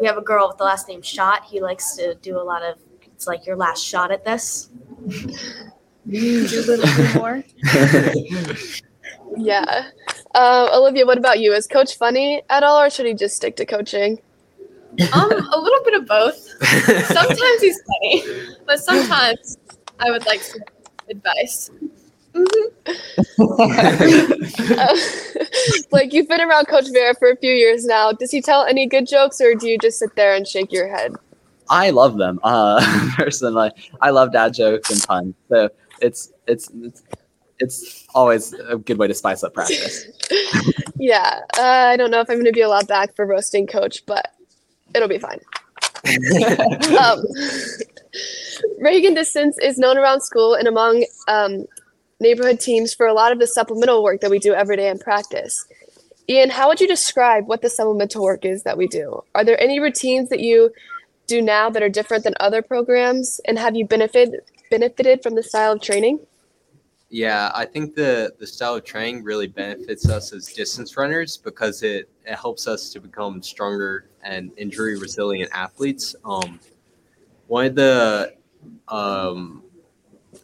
we 0.00 0.06
have 0.06 0.18
a 0.18 0.22
girl 0.22 0.48
with 0.48 0.58
the 0.58 0.64
last 0.64 0.88
name 0.88 1.00
Shot. 1.00 1.44
He 1.44 1.60
likes 1.60 1.96
to 1.96 2.14
do 2.16 2.38
a 2.38 2.42
lot 2.42 2.62
of 2.62 2.78
it's 3.04 3.26
like 3.26 3.46
your 3.46 3.56
last 3.56 3.82
shot 3.82 4.10
at 4.10 4.24
this. 4.24 4.68
Do 5.08 5.28
a 6.10 6.66
little 6.66 6.86
bit 6.96 7.14
more. 7.14 7.44
Yeah. 9.36 9.88
Uh, 10.34 10.68
Olivia, 10.74 11.06
what 11.06 11.18
about 11.18 11.40
you? 11.40 11.52
Is 11.52 11.66
Coach 11.66 11.96
funny 11.96 12.42
at 12.50 12.62
all, 12.62 12.78
or 12.78 12.90
should 12.90 13.06
he 13.06 13.14
just 13.14 13.36
stick 13.36 13.56
to 13.56 13.66
coaching? 13.66 14.20
Um, 15.14 15.32
a 15.32 15.58
little 15.58 15.84
bit 15.84 15.94
of 15.94 16.06
both. 16.06 16.36
Sometimes 17.06 17.60
he's 17.60 17.80
funny, 17.82 18.24
but 18.66 18.78
sometimes 18.78 19.56
I 20.00 20.10
would 20.10 20.26
like 20.26 20.42
some 20.42 20.60
advice. 21.08 21.70
Uh, 23.38 24.96
like 25.92 26.12
you've 26.12 26.28
been 26.28 26.40
around 26.40 26.66
Coach 26.66 26.86
Vera 26.92 27.14
for 27.14 27.30
a 27.30 27.36
few 27.36 27.52
years 27.52 27.84
now. 27.84 28.12
Does 28.12 28.30
he 28.30 28.40
tell 28.40 28.64
any 28.64 28.86
good 28.86 29.06
jokes, 29.06 29.40
or 29.40 29.54
do 29.54 29.68
you 29.68 29.78
just 29.78 29.98
sit 29.98 30.14
there 30.16 30.34
and 30.34 30.46
shake 30.46 30.72
your 30.72 30.88
head? 30.88 31.14
I 31.68 31.90
love 31.90 32.18
them. 32.18 32.40
Uh, 32.42 33.10
personally, 33.16 33.70
I 34.00 34.10
love 34.10 34.32
dad 34.32 34.54
jokes 34.54 34.90
and 34.90 35.02
puns. 35.02 35.34
So 35.48 35.70
it's 36.00 36.32
it's 36.46 36.70
it's 36.74 37.02
it's 37.58 38.06
always 38.14 38.52
a 38.52 38.76
good 38.76 38.98
way 38.98 39.08
to 39.08 39.14
spice 39.14 39.42
up 39.42 39.54
practice. 39.54 40.06
Yeah, 40.96 41.40
uh, 41.58 41.62
I 41.62 41.96
don't 41.96 42.10
know 42.10 42.20
if 42.20 42.28
I'm 42.28 42.36
going 42.36 42.46
to 42.46 42.52
be 42.52 42.60
allowed 42.60 42.88
back 42.88 43.14
for 43.14 43.26
roasting 43.26 43.66
coach, 43.66 44.04
but 44.06 44.28
it'll 44.94 45.08
be 45.08 45.18
fine. 45.18 45.40
um, 46.98 47.24
Reagan 48.78 49.14
Distance 49.14 49.58
is 49.58 49.78
known 49.78 49.96
around 49.96 50.20
school 50.20 50.54
and 50.54 50.68
among 50.68 51.04
um, 51.28 51.66
neighborhood 52.22 52.60
teams 52.60 52.94
for 52.94 53.06
a 53.06 53.12
lot 53.12 53.32
of 53.32 53.38
the 53.38 53.46
supplemental 53.46 54.02
work 54.02 54.20
that 54.20 54.30
we 54.30 54.38
do 54.38 54.54
every 54.54 54.76
day 54.76 54.88
in 54.88 54.98
practice. 54.98 55.66
Ian, 56.28 56.50
how 56.50 56.68
would 56.68 56.80
you 56.80 56.88
describe 56.88 57.46
what 57.48 57.62
the 57.62 57.68
supplemental 57.68 58.22
work 58.22 58.44
is 58.44 58.62
that 58.62 58.78
we 58.78 58.86
do? 58.86 59.22
Are 59.34 59.44
there 59.44 59.60
any 59.60 59.80
routines 59.80 60.28
that 60.30 60.40
you 60.40 60.72
do 61.26 61.42
now 61.42 61.68
that 61.70 61.82
are 61.82 61.88
different 61.88 62.24
than 62.24 62.34
other 62.40 62.62
programs, 62.62 63.40
and 63.46 63.58
have 63.58 63.76
you 63.76 63.86
benefited 63.86 64.40
benefited 64.70 65.22
from 65.22 65.34
the 65.34 65.42
style 65.42 65.72
of 65.72 65.82
training? 65.82 66.18
Yeah, 67.10 67.50
I 67.54 67.66
think 67.66 67.94
the 67.94 68.32
the 68.38 68.46
style 68.46 68.76
of 68.76 68.84
training 68.84 69.22
really 69.22 69.46
benefits 69.46 70.08
us 70.08 70.32
as 70.32 70.46
distance 70.46 70.96
runners 70.96 71.36
because 71.36 71.82
it, 71.82 72.08
it 72.24 72.36
helps 72.36 72.66
us 72.66 72.90
to 72.90 73.00
become 73.00 73.42
stronger 73.42 74.08
and 74.22 74.50
injury 74.56 74.98
resilient 74.98 75.50
athletes. 75.52 76.16
Um, 76.24 76.58
one 77.48 77.66
of 77.66 77.74
the 77.74 78.34
um, 78.88 79.62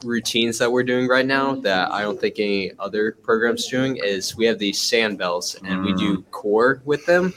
routines 0.04 0.58
that 0.58 0.70
we're 0.70 0.82
doing 0.82 1.08
right 1.08 1.26
now 1.26 1.54
that 1.56 1.90
I 1.90 2.02
don't 2.02 2.20
think 2.20 2.38
any 2.38 2.72
other 2.78 3.12
programs 3.12 3.66
doing 3.66 3.96
is 3.96 4.36
we 4.36 4.46
have 4.46 4.58
these 4.58 4.80
sand 4.80 5.18
bells 5.18 5.56
and 5.64 5.82
we 5.82 5.94
do 5.94 6.22
core 6.30 6.82
with 6.84 7.04
them, 7.06 7.34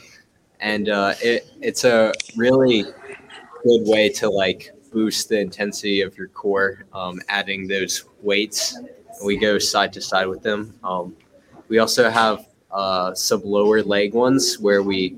and 0.60 0.88
uh, 0.88 1.14
it 1.22 1.46
it's 1.60 1.84
a 1.84 2.12
really 2.36 2.84
good 3.62 3.86
way 3.86 4.08
to 4.10 4.28
like 4.28 4.70
boost 4.92 5.28
the 5.28 5.40
intensity 5.40 6.02
of 6.02 6.16
your 6.16 6.28
core, 6.28 6.84
um, 6.92 7.20
adding 7.28 7.66
those 7.66 8.04
weights. 8.22 8.78
We 9.24 9.36
go 9.36 9.58
side 9.58 9.92
to 9.94 10.00
side 10.00 10.26
with 10.26 10.42
them. 10.42 10.74
Um, 10.84 11.16
we 11.68 11.78
also 11.78 12.10
have 12.10 12.46
uh, 12.70 13.14
some 13.14 13.42
lower 13.44 13.82
leg 13.82 14.14
ones 14.14 14.58
where 14.58 14.82
we 14.82 15.16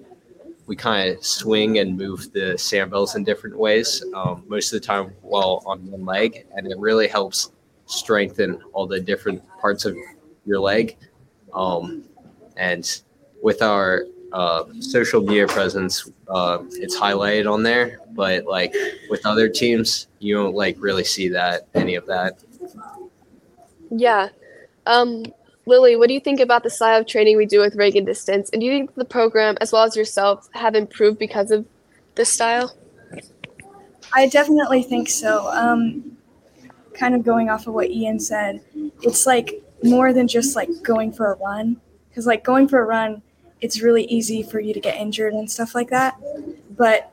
we 0.67 0.77
kind 0.77 1.11
of 1.11 1.25
swing 1.25 1.79
and 1.79 1.97
move 1.97 2.33
the 2.33 2.57
sandbells 2.57 3.17
in 3.17 3.25
different 3.25 3.57
ways. 3.59 4.03
Um, 4.15 4.45
most 4.49 4.73
of 4.73 4.81
the 4.81 4.87
time 4.87 5.13
while 5.21 5.63
on 5.67 5.91
one 5.91 6.05
leg, 6.05 6.47
and 6.57 6.67
it 6.67 6.79
really 6.79 7.09
helps 7.09 7.53
strengthen 7.87 8.63
all 8.73 8.87
the 8.87 9.01
different 9.01 9.43
parts 9.61 9.85
of 9.85 9.97
your 10.47 10.61
leg. 10.61 10.97
Um, 11.53 12.05
and 12.57 13.03
with 13.43 13.63
our 13.63 14.05
uh, 14.33 14.65
social 14.81 15.21
media 15.23 15.47
presence, 15.47 16.11
uh, 16.29 16.59
it's 16.73 16.99
highlighted 16.99 17.51
on 17.51 17.63
there. 17.63 18.01
But 18.13 18.47
like 18.47 18.75
with 19.11 19.25
other 19.27 19.49
teams, 19.49 20.09
you 20.19 20.35
don't 20.35 20.55
like 20.55 20.77
really 20.79 21.05
see 21.05 21.29
that 21.29 21.69
any 21.75 21.95
of 21.95 22.07
that. 22.07 22.43
Yeah. 23.91 24.31
Um, 24.87 25.25
Lily, 25.67 25.97
what 25.97 26.09
do 26.09 26.15
you 26.15 26.21
think 26.21 26.41
about 26.41 26.63
the 26.63 26.71
style 26.71 27.01
of 27.01 27.07
training 27.07 27.37
we 27.37 27.47
do 27.47 27.61
with 27.61 27.75
Reagan 27.75 28.05
Distance? 28.05 28.51
And 28.51 28.61
do 28.61 28.67
you 28.67 28.73
think 28.73 28.95
the 28.95 29.05
program, 29.05 29.57
as 29.61 29.73
well 29.73 29.85
as 29.85 29.97
yourself, 29.97 30.49
have 30.53 30.75
improved 30.75 31.19
because 31.19 31.51
of 31.51 31.65
this 32.15 32.29
style? 32.29 32.77
I 34.13 34.29
definitely 34.29 34.83
think 34.83 35.09
so. 35.09 35.49
Um, 35.49 36.17
kind 36.93 37.15
of 37.15 37.25
going 37.25 37.49
off 37.49 37.67
of 37.67 37.75
what 37.75 37.91
Ian 37.91 38.21
said, 38.21 38.61
it's 39.03 39.27
like 39.27 39.63
more 39.83 40.13
than 40.13 40.29
just 40.29 40.55
like 40.55 40.69
going 40.83 41.13
for 41.13 41.33
a 41.33 41.37
run. 41.37 41.81
Because, 42.09 42.27
like, 42.27 42.45
going 42.45 42.69
for 42.69 42.81
a 42.81 42.85
run, 42.85 43.23
it's 43.61 43.83
really 43.83 44.05
easy 44.05 44.43
for 44.43 44.61
you 44.61 44.73
to 44.73 44.81
get 44.81 44.97
injured 44.97 45.33
and 45.33 45.51
stuff 45.51 45.75
like 45.75 45.91
that. 45.91 46.17
But 46.77 47.11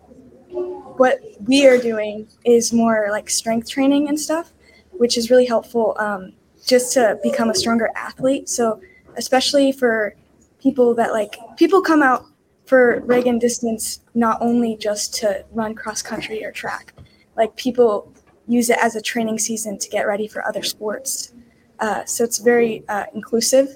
what 0.51 1.19
we 1.47 1.65
are 1.65 1.77
doing 1.77 2.27
is 2.45 2.71
more 2.71 3.07
like 3.09 3.29
strength 3.29 3.69
training 3.69 4.09
and 4.09 4.19
stuff, 4.19 4.51
which 4.91 5.17
is 5.17 5.31
really 5.31 5.45
helpful. 5.45 5.95
Um, 5.97 6.33
just 6.65 6.93
to 6.93 7.19
become 7.23 7.49
a 7.49 7.55
stronger 7.55 7.89
athlete. 7.95 8.49
So, 8.49 8.81
especially 9.17 9.71
for 9.71 10.15
people 10.61 10.93
that 10.95 11.11
like 11.11 11.35
people 11.57 11.81
come 11.81 12.01
out 12.03 12.25
for 12.65 13.01
Reagan 13.01 13.39
distance 13.39 13.99
not 14.13 14.41
only 14.41 14.77
just 14.77 15.13
to 15.15 15.43
run 15.51 15.75
cross 15.75 16.01
country 16.01 16.45
or 16.45 16.51
track, 16.51 16.93
like 17.35 17.55
people 17.55 18.13
use 18.47 18.69
it 18.69 18.77
as 18.81 18.95
a 18.95 19.01
training 19.01 19.39
season 19.39 19.77
to 19.77 19.89
get 19.89 20.07
ready 20.07 20.27
for 20.27 20.45
other 20.45 20.63
sports. 20.63 21.33
Uh, 21.79 22.05
so 22.05 22.23
it's 22.23 22.37
very 22.37 22.83
uh, 22.89 23.05
inclusive 23.13 23.75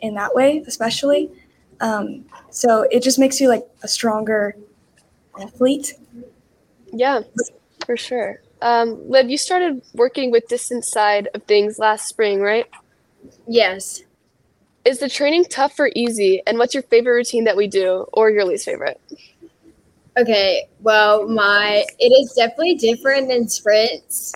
in 0.00 0.14
that 0.14 0.34
way, 0.34 0.62
especially. 0.66 1.30
Um, 1.80 2.24
so 2.50 2.86
it 2.90 3.02
just 3.02 3.18
makes 3.18 3.40
you 3.40 3.48
like 3.48 3.66
a 3.82 3.88
stronger 3.88 4.56
athlete. 5.40 5.94
Yeah, 6.92 7.22
for 7.84 7.96
sure. 7.96 8.40
Um, 8.62 9.10
Liv, 9.10 9.28
you 9.28 9.36
started 9.36 9.82
working 9.92 10.30
with 10.30 10.46
distance 10.46 10.88
side 10.88 11.28
of 11.34 11.42
things 11.42 11.78
last 11.78 12.08
spring, 12.08 12.40
right? 12.40 12.66
Yes. 13.46 14.02
Is 14.84 15.00
the 15.00 15.08
training 15.08 15.46
tough 15.46 15.78
or 15.78 15.90
easy? 15.94 16.42
And 16.46 16.58
what's 16.58 16.72
your 16.72 16.84
favorite 16.84 17.12
routine 17.12 17.44
that 17.44 17.56
we 17.56 17.66
do, 17.66 18.06
or 18.12 18.30
your 18.30 18.44
least 18.44 18.64
favorite? 18.64 19.00
Okay, 20.16 20.68
well, 20.80 21.26
my 21.28 21.84
it 21.98 22.06
is 22.06 22.34
definitely 22.34 22.74
different 22.76 23.28
than 23.28 23.48
sprints. 23.48 24.32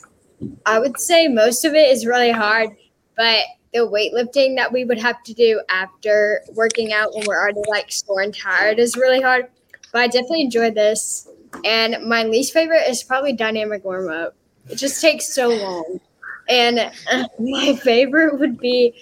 I 0.65 0.79
would 0.79 0.99
say 0.99 1.29
most 1.29 1.65
of 1.65 1.75
it 1.75 1.91
is 1.91 2.07
really 2.07 2.31
hard, 2.31 2.71
but 3.17 3.41
the 3.73 3.81
weightlifting 3.81 4.57
that 4.57 4.73
we 4.73 4.85
would 4.85 4.99
have 4.99 5.23
to 5.25 5.35
do 5.35 5.61
after 5.69 6.43
working 6.55 6.93
out 6.93 7.15
when 7.15 7.27
we're 7.27 7.39
already 7.39 7.61
like 7.69 7.93
sore 7.93 8.23
and 8.23 8.35
tired 8.35 8.79
is 8.79 8.97
really 8.97 9.21
hard. 9.21 9.49
But 9.93 10.01
I 10.03 10.07
definitely 10.07 10.43
enjoy 10.43 10.71
this. 10.71 11.29
And 11.65 12.09
my 12.09 12.25
least 12.25 12.53
favorite 12.53 12.89
is 12.89 13.03
probably 13.03 13.33
dynamic 13.33 13.85
warm 13.85 14.09
up. 14.09 14.35
It 14.69 14.77
just 14.77 15.01
takes 15.01 15.35
so 15.35 15.49
long. 15.49 16.01
And 16.49 16.79
uh, 16.79 17.25
my 17.39 17.77
favorite 17.83 18.39
would 18.39 18.59
be 18.59 18.95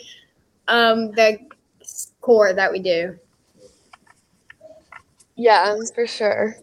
um, 0.69 1.13
the 1.13 1.39
core 2.21 2.53
that 2.53 2.73
we 2.73 2.79
do. 2.79 3.19
Yeah, 5.37 5.77
for 5.95 6.07
sure. 6.07 6.57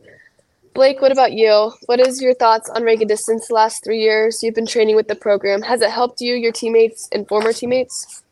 Blake, 0.73 1.01
what 1.01 1.11
about 1.11 1.33
you? 1.33 1.73
What 1.87 1.99
is 1.99 2.21
your 2.21 2.33
thoughts 2.33 2.69
on 2.69 2.83
Reagan 2.83 3.07
Distance 3.07 3.49
the 3.49 3.53
last 3.53 3.83
three 3.83 3.99
years 3.99 4.41
you've 4.41 4.55
been 4.55 4.65
training 4.65 4.95
with 4.95 5.09
the 5.09 5.15
program? 5.15 5.61
Has 5.61 5.81
it 5.81 5.89
helped 5.89 6.21
you, 6.21 6.35
your 6.35 6.53
teammates, 6.53 7.09
and 7.11 7.27
former 7.27 7.51
teammates? 7.51 8.23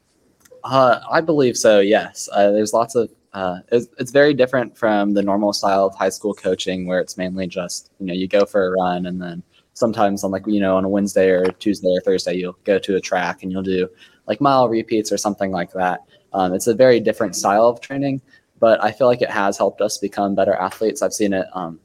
Uh, 0.63 1.01
I 1.11 1.19
believe 1.19 1.57
so. 1.57 1.81
Yes. 1.81 2.29
Uh, 2.31 2.51
there's 2.51 2.73
lots 2.73 2.95
of. 2.95 3.09
Uh, 3.39 3.61
it's, 3.71 3.87
it's 3.97 4.11
very 4.11 4.33
different 4.33 4.77
from 4.77 5.13
the 5.13 5.23
normal 5.23 5.53
style 5.53 5.85
of 5.85 5.95
high 5.95 6.09
school 6.09 6.33
coaching, 6.33 6.85
where 6.85 6.99
it's 6.99 7.17
mainly 7.17 7.47
just 7.47 7.89
you 7.97 8.05
know 8.05 8.13
you 8.13 8.27
go 8.27 8.43
for 8.43 8.65
a 8.65 8.71
run 8.71 9.05
and 9.05 9.21
then 9.21 9.41
sometimes 9.71 10.25
on 10.25 10.31
like 10.31 10.45
you 10.45 10.59
know 10.59 10.75
on 10.75 10.83
a 10.83 10.89
Wednesday 10.89 11.29
or 11.29 11.45
Tuesday 11.53 11.87
or 11.87 12.01
Thursday 12.01 12.33
you'll 12.33 12.59
go 12.65 12.77
to 12.77 12.97
a 12.97 12.99
track 12.99 13.41
and 13.41 13.49
you'll 13.49 13.63
do 13.63 13.87
like 14.27 14.41
mile 14.41 14.67
repeats 14.67 15.09
or 15.09 15.17
something 15.17 15.51
like 15.51 15.71
that. 15.71 16.01
Um, 16.33 16.53
it's 16.53 16.67
a 16.67 16.73
very 16.73 16.99
different 16.99 17.33
style 17.33 17.67
of 17.67 17.79
training, 17.79 18.21
but 18.59 18.83
I 18.83 18.91
feel 18.91 19.07
like 19.07 19.21
it 19.21 19.31
has 19.31 19.57
helped 19.57 19.79
us 19.79 19.97
become 19.97 20.35
better 20.35 20.55
athletes. 20.55 21.01
I've 21.01 21.13
seen 21.13 21.31
it 21.31 21.47
um, 21.53 21.79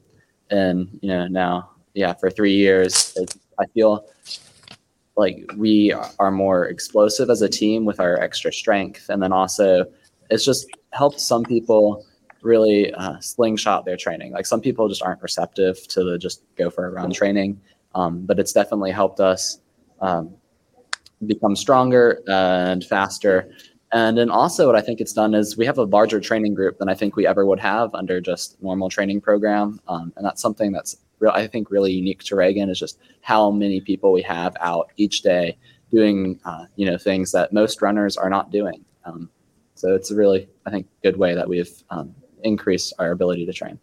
in 0.51 0.89
you 1.01 1.07
know 1.07 1.25
now 1.27 1.69
yeah 1.93 2.13
for 2.15 2.29
three 2.29 2.55
years. 2.55 3.17
I 3.57 3.65
feel 3.67 4.05
like 5.15 5.49
we 5.55 5.93
are 6.19 6.31
more 6.31 6.65
explosive 6.65 7.29
as 7.29 7.41
a 7.41 7.47
team 7.47 7.85
with 7.85 8.01
our 8.01 8.19
extra 8.19 8.51
strength 8.51 9.07
and 9.07 9.23
then 9.23 9.31
also 9.31 9.85
it's 10.29 10.45
just 10.45 10.67
helped 10.91 11.19
some 11.19 11.43
people 11.43 12.05
really 12.41 12.93
uh, 12.93 13.19
slingshot 13.19 13.85
their 13.85 13.97
training 13.97 14.31
like 14.31 14.45
some 14.45 14.61
people 14.61 14.87
just 14.87 15.01
aren't 15.01 15.21
receptive 15.21 15.87
to 15.87 16.03
the 16.03 16.17
just 16.17 16.43
go 16.55 16.69
for 16.69 16.87
a 16.87 16.91
run 16.91 17.11
training 17.11 17.59
um, 17.95 18.25
but 18.25 18.39
it's 18.39 18.53
definitely 18.53 18.91
helped 18.91 19.19
us 19.19 19.59
um, 20.01 20.33
become 21.25 21.55
stronger 21.55 22.21
and 22.27 22.83
faster 22.83 23.49
and 23.93 24.17
then 24.17 24.29
also 24.29 24.67
what 24.67 24.75
i 24.75 24.81
think 24.81 24.99
it's 24.99 25.13
done 25.13 25.33
is 25.33 25.57
we 25.57 25.65
have 25.65 25.77
a 25.77 25.83
larger 25.83 26.19
training 26.19 26.53
group 26.53 26.77
than 26.77 26.89
i 26.89 26.93
think 26.93 27.15
we 27.15 27.25
ever 27.25 27.45
would 27.45 27.59
have 27.59 27.93
under 27.95 28.21
just 28.21 28.61
normal 28.61 28.89
training 28.89 29.19
program 29.19 29.79
um, 29.87 30.13
and 30.17 30.25
that's 30.25 30.41
something 30.41 30.71
that's 30.71 30.97
real, 31.19 31.31
I 31.31 31.47
think 31.47 31.71
really 31.71 31.91
unique 31.91 32.23
to 32.23 32.35
Reagan 32.35 32.69
is 32.69 32.79
just 32.79 32.99
how 33.21 33.51
many 33.51 33.81
people 33.81 34.11
we 34.11 34.21
have 34.23 34.55
out 34.59 34.91
each 34.97 35.21
day 35.21 35.57
doing 35.91 36.39
uh, 36.45 36.65
you 36.75 36.89
know 36.89 36.97
things 36.97 37.31
that 37.31 37.53
most 37.53 37.81
runners 37.81 38.17
are 38.17 38.29
not 38.29 38.51
doing. 38.51 38.83
Um, 39.05 39.29
so 39.85 39.93
it's 39.93 40.09
a 40.09 40.15
really 40.15 40.49
I 40.65 40.71
think 40.71 40.87
good 41.03 41.15
way 41.15 41.35
that 41.35 41.47
we've 41.47 41.71
um, 41.91 42.15
increased 42.43 42.93
our 42.97 43.11
ability 43.11 43.45
to 43.45 43.53
train. 43.53 43.77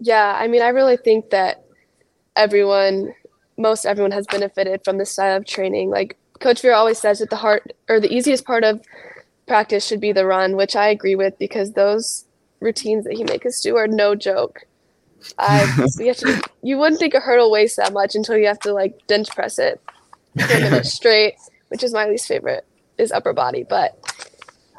Yeah, 0.00 0.36
I 0.36 0.48
mean, 0.48 0.62
I 0.62 0.68
really 0.68 0.96
think 0.96 1.30
that 1.30 1.64
everyone, 2.34 3.14
most 3.56 3.86
everyone, 3.86 4.10
has 4.10 4.26
benefited 4.26 4.82
from 4.84 4.98
this 4.98 5.12
style 5.12 5.36
of 5.36 5.46
training. 5.46 5.90
Like 5.90 6.16
Coach 6.40 6.60
Vera 6.62 6.74
always 6.74 6.98
says, 6.98 7.20
that 7.20 7.30
the 7.30 7.36
heart 7.36 7.72
or 7.88 8.00
the 8.00 8.12
easiest 8.12 8.44
part 8.44 8.64
of 8.64 8.80
practice 9.46 9.86
should 9.86 10.00
be 10.00 10.10
the 10.10 10.26
run, 10.26 10.56
which 10.56 10.74
I 10.74 10.88
agree 10.88 11.14
with 11.14 11.38
because 11.38 11.72
those 11.72 12.24
routines 12.58 13.04
that 13.04 13.14
he 13.14 13.22
makes 13.22 13.46
us 13.46 13.60
do 13.60 13.76
are 13.76 13.86
no 13.86 14.16
joke. 14.16 14.66
I 15.38 15.86
we 15.98 16.08
have 16.08 16.16
to, 16.16 16.42
you 16.64 16.78
wouldn't 16.78 16.98
think 16.98 17.14
a 17.14 17.20
hurdle 17.20 17.52
weighs 17.52 17.76
that 17.76 17.92
much 17.92 18.16
until 18.16 18.36
you 18.36 18.48
have 18.48 18.60
to 18.60 18.72
like 18.72 19.06
bench 19.06 19.28
press 19.28 19.56
it 19.60 19.80
for 20.36 20.52
a 20.52 20.60
minute 20.60 20.86
straight, 20.86 21.34
which 21.68 21.84
is 21.84 21.92
my 21.92 22.08
least 22.08 22.26
favorite 22.26 22.66
is 22.98 23.12
upper 23.12 23.32
body. 23.32 23.64
But 23.68 23.96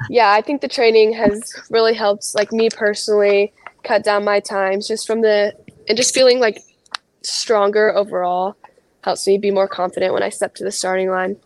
yeah, 0.09 0.31
I 0.31 0.41
think 0.41 0.61
the 0.61 0.67
training 0.67 1.13
has 1.13 1.53
really 1.69 1.93
helped 1.93 2.35
like 2.35 2.51
me 2.51 2.69
personally 2.69 3.53
cut 3.83 4.03
down 4.03 4.23
my 4.23 4.39
times 4.39 4.87
just 4.87 5.07
from 5.07 5.21
the 5.21 5.53
and 5.87 5.97
just 5.97 6.13
feeling 6.13 6.39
like 6.39 6.61
stronger 7.23 7.95
overall 7.95 8.55
helps 9.03 9.25
me 9.27 9.37
be 9.37 9.51
more 9.51 9.67
confident 9.67 10.13
when 10.13 10.23
I 10.23 10.29
step 10.29 10.55
to 10.55 10.63
the 10.63 10.71
starting 10.71 11.09
line 11.09 11.37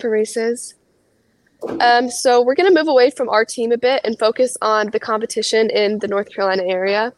for 0.00 0.10
races. 0.10 0.74
Um, 1.80 2.10
so 2.10 2.42
we're 2.42 2.56
going 2.56 2.72
to 2.72 2.78
move 2.78 2.88
away 2.88 3.10
from 3.10 3.28
our 3.28 3.44
team 3.44 3.70
a 3.70 3.78
bit 3.78 4.00
and 4.04 4.18
focus 4.18 4.56
on 4.60 4.90
the 4.90 4.98
competition 4.98 5.70
in 5.70 6.00
the 6.00 6.08
North 6.08 6.28
Carolina 6.34 6.64
area. 6.64 7.12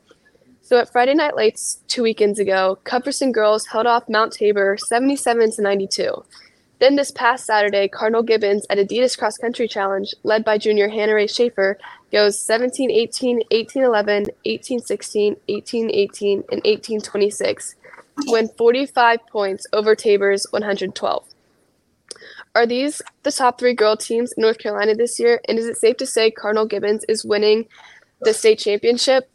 So 0.60 0.78
at 0.78 0.92
Friday 0.92 1.14
Night 1.14 1.34
Lights 1.34 1.80
two 1.88 2.02
weekends 2.02 2.38
ago, 2.38 2.78
Cuthbertson 2.84 3.32
girls 3.32 3.66
held 3.66 3.86
off 3.86 4.08
Mount 4.08 4.32
Tabor 4.32 4.76
77 4.78 5.52
to 5.52 5.62
92. 5.62 6.24
Then 6.80 6.96
this 6.96 7.10
past 7.10 7.46
Saturday, 7.46 7.88
Cardinal 7.88 8.22
Gibbons 8.22 8.66
at 8.68 8.78
Adidas 8.78 9.16
Cross 9.16 9.38
Country 9.38 9.68
Challenge, 9.68 10.12
led 10.22 10.44
by 10.44 10.58
junior 10.58 10.88
Hannah 10.88 11.14
Ray 11.14 11.26
Schaefer, 11.26 11.78
goes 12.12 12.38
17 12.38 12.90
18, 12.90 13.42
18 13.50 13.82
11, 13.82 14.26
18 14.44 14.80
16, 14.80 15.36
18 15.48 15.90
18, 15.90 16.44
and 16.50 16.60
18 16.64 17.00
26 17.00 17.76
to 18.22 18.32
win 18.32 18.48
45 18.56 19.26
points 19.28 19.66
over 19.72 19.94
Tabor's 19.94 20.46
112. 20.50 21.24
Are 22.56 22.66
these 22.66 23.02
the 23.24 23.32
top 23.32 23.58
three 23.58 23.74
girl 23.74 23.96
teams 23.96 24.32
in 24.32 24.42
North 24.42 24.58
Carolina 24.58 24.94
this 24.94 25.18
year? 25.18 25.40
And 25.48 25.58
is 25.58 25.66
it 25.66 25.76
safe 25.76 25.96
to 25.98 26.06
say 26.06 26.30
Cardinal 26.30 26.66
Gibbons 26.66 27.04
is 27.08 27.24
winning 27.24 27.66
the 28.20 28.32
state 28.32 28.60
championship? 28.60 29.28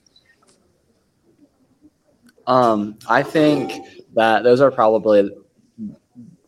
Um, 2.48 2.98
I 3.08 3.24
think 3.24 3.86
that 4.16 4.44
those 4.44 4.62
are 4.62 4.72
probably 4.72 5.30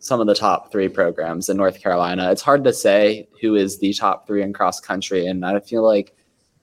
some 0.02 0.20
of 0.20 0.26
the 0.26 0.34
top 0.34 0.72
three 0.72 0.88
programs 0.88 1.48
in 1.48 1.56
North 1.56 1.80
Carolina. 1.80 2.32
It's 2.32 2.42
hard 2.42 2.64
to 2.64 2.72
say 2.72 3.28
who 3.40 3.54
is 3.54 3.78
the 3.78 3.94
top 3.94 4.26
three 4.26 4.42
in 4.42 4.52
cross 4.52 4.80
country, 4.80 5.28
and 5.28 5.46
I 5.46 5.60
feel 5.60 5.84
like 5.84 6.12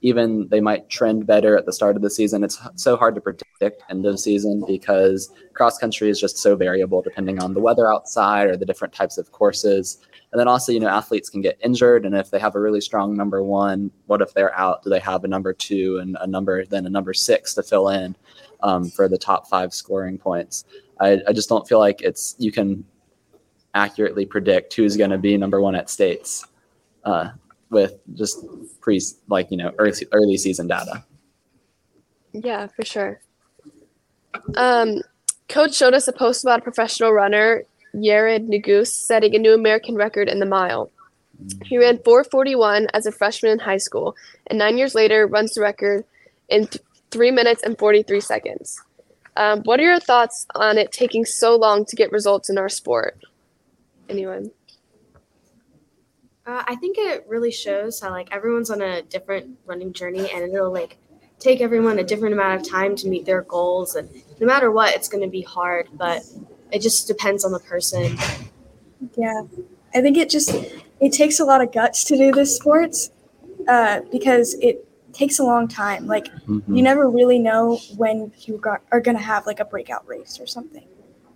even 0.02 0.49
they 0.49 0.60
might 0.60 0.89
trend 0.89 1.25
better 1.25 1.58
at 1.58 1.65
the 1.65 1.71
start 1.71 1.95
of 1.95 2.02
the 2.02 2.10
season. 2.10 2.43
It's 2.43 2.60
so 2.75 2.97
hard 2.97 3.15
to 3.15 3.21
predict 3.21 3.84
end 3.89 4.06
of 4.06 4.19
season 4.19 4.63
because 4.67 5.32
cross 5.54 5.78
country 5.78 6.10
is 6.10 6.19
just 6.19 6.38
so 6.38 6.58
variable 6.58 7.02
depending 7.02 7.41
on 7.41 7.54
the 7.54 7.62
weather 7.62 7.91
outside 7.91 8.49
or 8.49 8.58
the 8.58 8.65
different 8.65 8.93
types 8.93 9.17
of 9.17 9.32
courses. 9.32 9.99
And 10.34 10.39
then 10.39 10.49
also, 10.49 10.73
you 10.73 10.82
know, 10.82 10.89
athletes 10.89 11.30
can 11.30 11.39
get 11.39 11.58
injured, 11.63 12.06
and 12.06 12.15
if 12.15 12.32
they 12.32 12.39
have 12.39 12.56
a 12.56 12.60
really 12.60 12.82
strong 12.82 13.15
number 13.15 13.41
one, 13.41 13.89
what 14.08 14.21
if 14.21 14.34
they're 14.34 14.56
out? 14.56 14.84
Do 14.84 14.89
they 14.89 14.99
have 14.99 15.23
a 15.23 15.30
number 15.30 15.54
two 15.54 15.99
and 15.99 16.17
a 16.19 16.28
number 16.28 16.65
then 16.65 16.86
a 16.86 16.89
number 16.89 17.13
six 17.13 17.54
to 17.54 17.63
fill 17.63 17.88
in 17.88 18.17
um, 18.63 18.89
for 18.89 19.08
the 19.08 19.17
top 19.17 19.47
five 19.47 19.73
scoring 19.73 20.17
points? 20.17 20.65
I, 20.99 21.21
I 21.25 21.32
just 21.32 21.47
don't 21.47 21.65
feel 21.65 21.80
like 21.80 22.02
it's 22.02 22.36
you 22.38 22.52
can 22.52 22.84
accurately 23.73 24.25
predict 24.25 24.73
who's 24.73 24.97
going 24.97 25.12
to 25.12 25.17
be 25.17 25.38
number 25.38 25.62
one 25.62 25.75
at 25.75 25.89
states. 25.89 26.45
Uh, 27.03 27.29
with 27.69 27.99
just 28.15 28.43
pre 28.82 29.01
like 29.27 29.51
you 29.51 29.58
know 29.58 29.71
early 29.77 29.93
early 30.12 30.38
season 30.38 30.67
data. 30.67 31.03
Yeah, 32.34 32.67
for 32.67 32.86
sure. 32.86 33.21
Um, 34.55 35.01
Coach 35.47 35.75
showed 35.75 35.93
us 35.93 36.08
a 36.08 36.13
post 36.13 36.43
about 36.43 36.60
a 36.60 36.63
professional 36.63 37.12
runner, 37.12 37.63
Yared 37.95 38.47
Nuguse, 38.47 38.88
setting 38.88 39.36
a 39.36 39.39
new 39.39 39.53
American 39.53 39.95
record 39.95 40.29
in 40.29 40.39
the 40.39 40.45
mile. 40.45 40.91
He 41.63 41.77
ran 41.77 41.97
441 42.03 42.88
as 42.93 43.05
a 43.05 43.12
freshman 43.12 43.53
in 43.53 43.60
high 43.60 43.77
school, 43.77 44.15
and 44.47 44.60
nine 44.60 44.77
years 44.77 44.93
later 44.93 45.25
runs 45.25 45.53
the 45.53 45.62
record 45.62 46.05
in 46.49 46.67
th- 46.67 46.84
three 47.12 47.32
minutes 47.32 47.63
and 47.63 47.77
43 47.77 48.19
seconds. 48.19 48.79
Um, 49.38 49.62
what 49.63 49.79
are 49.79 49.84
your 49.84 49.99
thoughts 50.01 50.45
on 50.53 50.77
it 50.77 50.91
taking 50.91 51.23
so 51.23 51.55
long 51.55 51.86
to 51.86 51.95
get 51.95 52.12
results 52.12 52.49
in 52.49 52.58
our 52.58 52.69
sport? 52.69 53.17
Anyone? 54.09 54.51
Uh, 56.45 56.63
I 56.67 56.75
think 56.75 56.97
it 56.97 57.25
really 57.27 57.51
shows 57.51 58.01
how 58.01 58.09
like 58.09 58.29
everyone's 58.31 58.71
on 58.71 58.81
a 58.81 59.03
different 59.03 59.57
running 59.65 59.93
journey, 59.93 60.31
and 60.31 60.43
it'll 60.51 60.73
like 60.73 60.97
take 61.37 61.61
everyone 61.61 61.99
a 61.99 62.03
different 62.03 62.33
amount 62.33 62.59
of 62.59 62.67
time 62.67 62.95
to 62.97 63.07
meet 63.07 63.25
their 63.25 63.43
goals. 63.43 63.95
And 63.95 64.09
no 64.39 64.47
matter 64.47 64.71
what, 64.71 64.95
it's 64.95 65.07
going 65.07 65.23
to 65.23 65.29
be 65.29 65.41
hard, 65.41 65.87
but 65.93 66.23
it 66.71 66.79
just 66.81 67.07
depends 67.07 67.45
on 67.45 67.51
the 67.51 67.59
person. 67.59 68.17
Yeah, 69.15 69.43
I 69.93 70.01
think 70.01 70.17
it 70.17 70.29
just 70.29 70.49
it 70.99 71.13
takes 71.13 71.39
a 71.39 71.45
lot 71.45 71.61
of 71.61 71.71
guts 71.71 72.03
to 72.05 72.17
do 72.17 72.31
this 72.31 72.55
sports 72.55 73.11
uh, 73.67 74.01
because 74.11 74.55
it 74.55 74.85
takes 75.13 75.37
a 75.39 75.43
long 75.43 75.67
time. 75.67 76.07
Like 76.07 76.29
Mhm. 76.47 76.63
you 76.75 76.81
never 76.81 77.07
really 77.09 77.37
know 77.39 77.77
when 77.95 78.31
you 78.39 78.57
got, 78.57 78.81
are 78.91 78.99
going 79.01 79.17
to 79.17 79.23
have 79.23 79.45
like 79.45 79.59
a 79.59 79.65
breakout 79.65 80.07
race 80.07 80.39
or 80.39 80.47
something, 80.47 80.85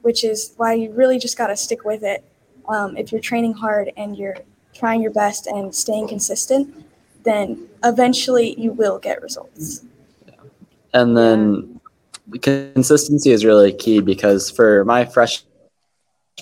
which 0.01 0.23
is 0.23 0.53
why 0.57 0.73
you 0.73 0.91
really 0.91 1.19
just 1.19 1.37
got 1.37 1.47
to 1.47 1.55
stick 1.55 1.83
with 1.85 2.03
it. 2.03 2.23
Um, 2.67 2.97
if 2.97 3.11
you're 3.11 3.21
training 3.21 3.53
hard 3.53 3.91
and 3.97 4.17
you're 4.17 4.37
trying 4.73 5.01
your 5.01 5.11
best 5.11 5.47
and 5.47 5.73
staying 5.73 6.07
consistent, 6.07 6.85
then 7.23 7.67
eventually 7.83 8.59
you 8.59 8.71
will 8.71 8.99
get 8.99 9.21
results. 9.21 9.85
And 10.93 11.17
then 11.17 11.79
consistency 12.41 13.31
is 13.31 13.45
really 13.45 13.73
key 13.73 13.99
because 13.99 14.49
for 14.49 14.85
my 14.85 15.05
freshman 15.05 15.47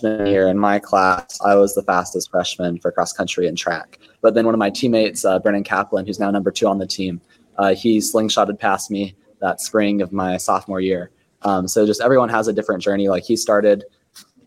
year 0.03 0.47
in 0.47 0.57
my 0.57 0.79
class, 0.79 1.39
I 1.43 1.55
was 1.55 1.75
the 1.75 1.83
fastest 1.83 2.31
freshman 2.31 2.79
for 2.79 2.91
cross 2.91 3.13
country 3.13 3.47
and 3.47 3.57
track. 3.57 3.99
But 4.21 4.33
then 4.33 4.45
one 4.45 4.55
of 4.55 4.59
my 4.59 4.69
teammates, 4.69 5.25
uh, 5.25 5.39
Brennan 5.39 5.63
Kaplan, 5.63 6.05
who's 6.05 6.19
now 6.19 6.31
number 6.31 6.51
two 6.51 6.67
on 6.67 6.77
the 6.77 6.87
team, 6.87 7.21
uh, 7.57 7.73
he 7.73 7.97
slingshotted 7.97 8.59
past 8.59 8.91
me 8.91 9.15
that 9.39 9.61
spring 9.61 10.01
of 10.01 10.11
my 10.11 10.37
sophomore 10.37 10.81
year. 10.81 11.11
Um, 11.43 11.67
so 11.67 11.85
just 11.85 12.01
everyone 12.01 12.29
has 12.29 12.47
a 12.47 12.53
different 12.53 12.83
journey. 12.83 13.09
Like 13.09 13.23
he 13.23 13.35
started, 13.35 13.85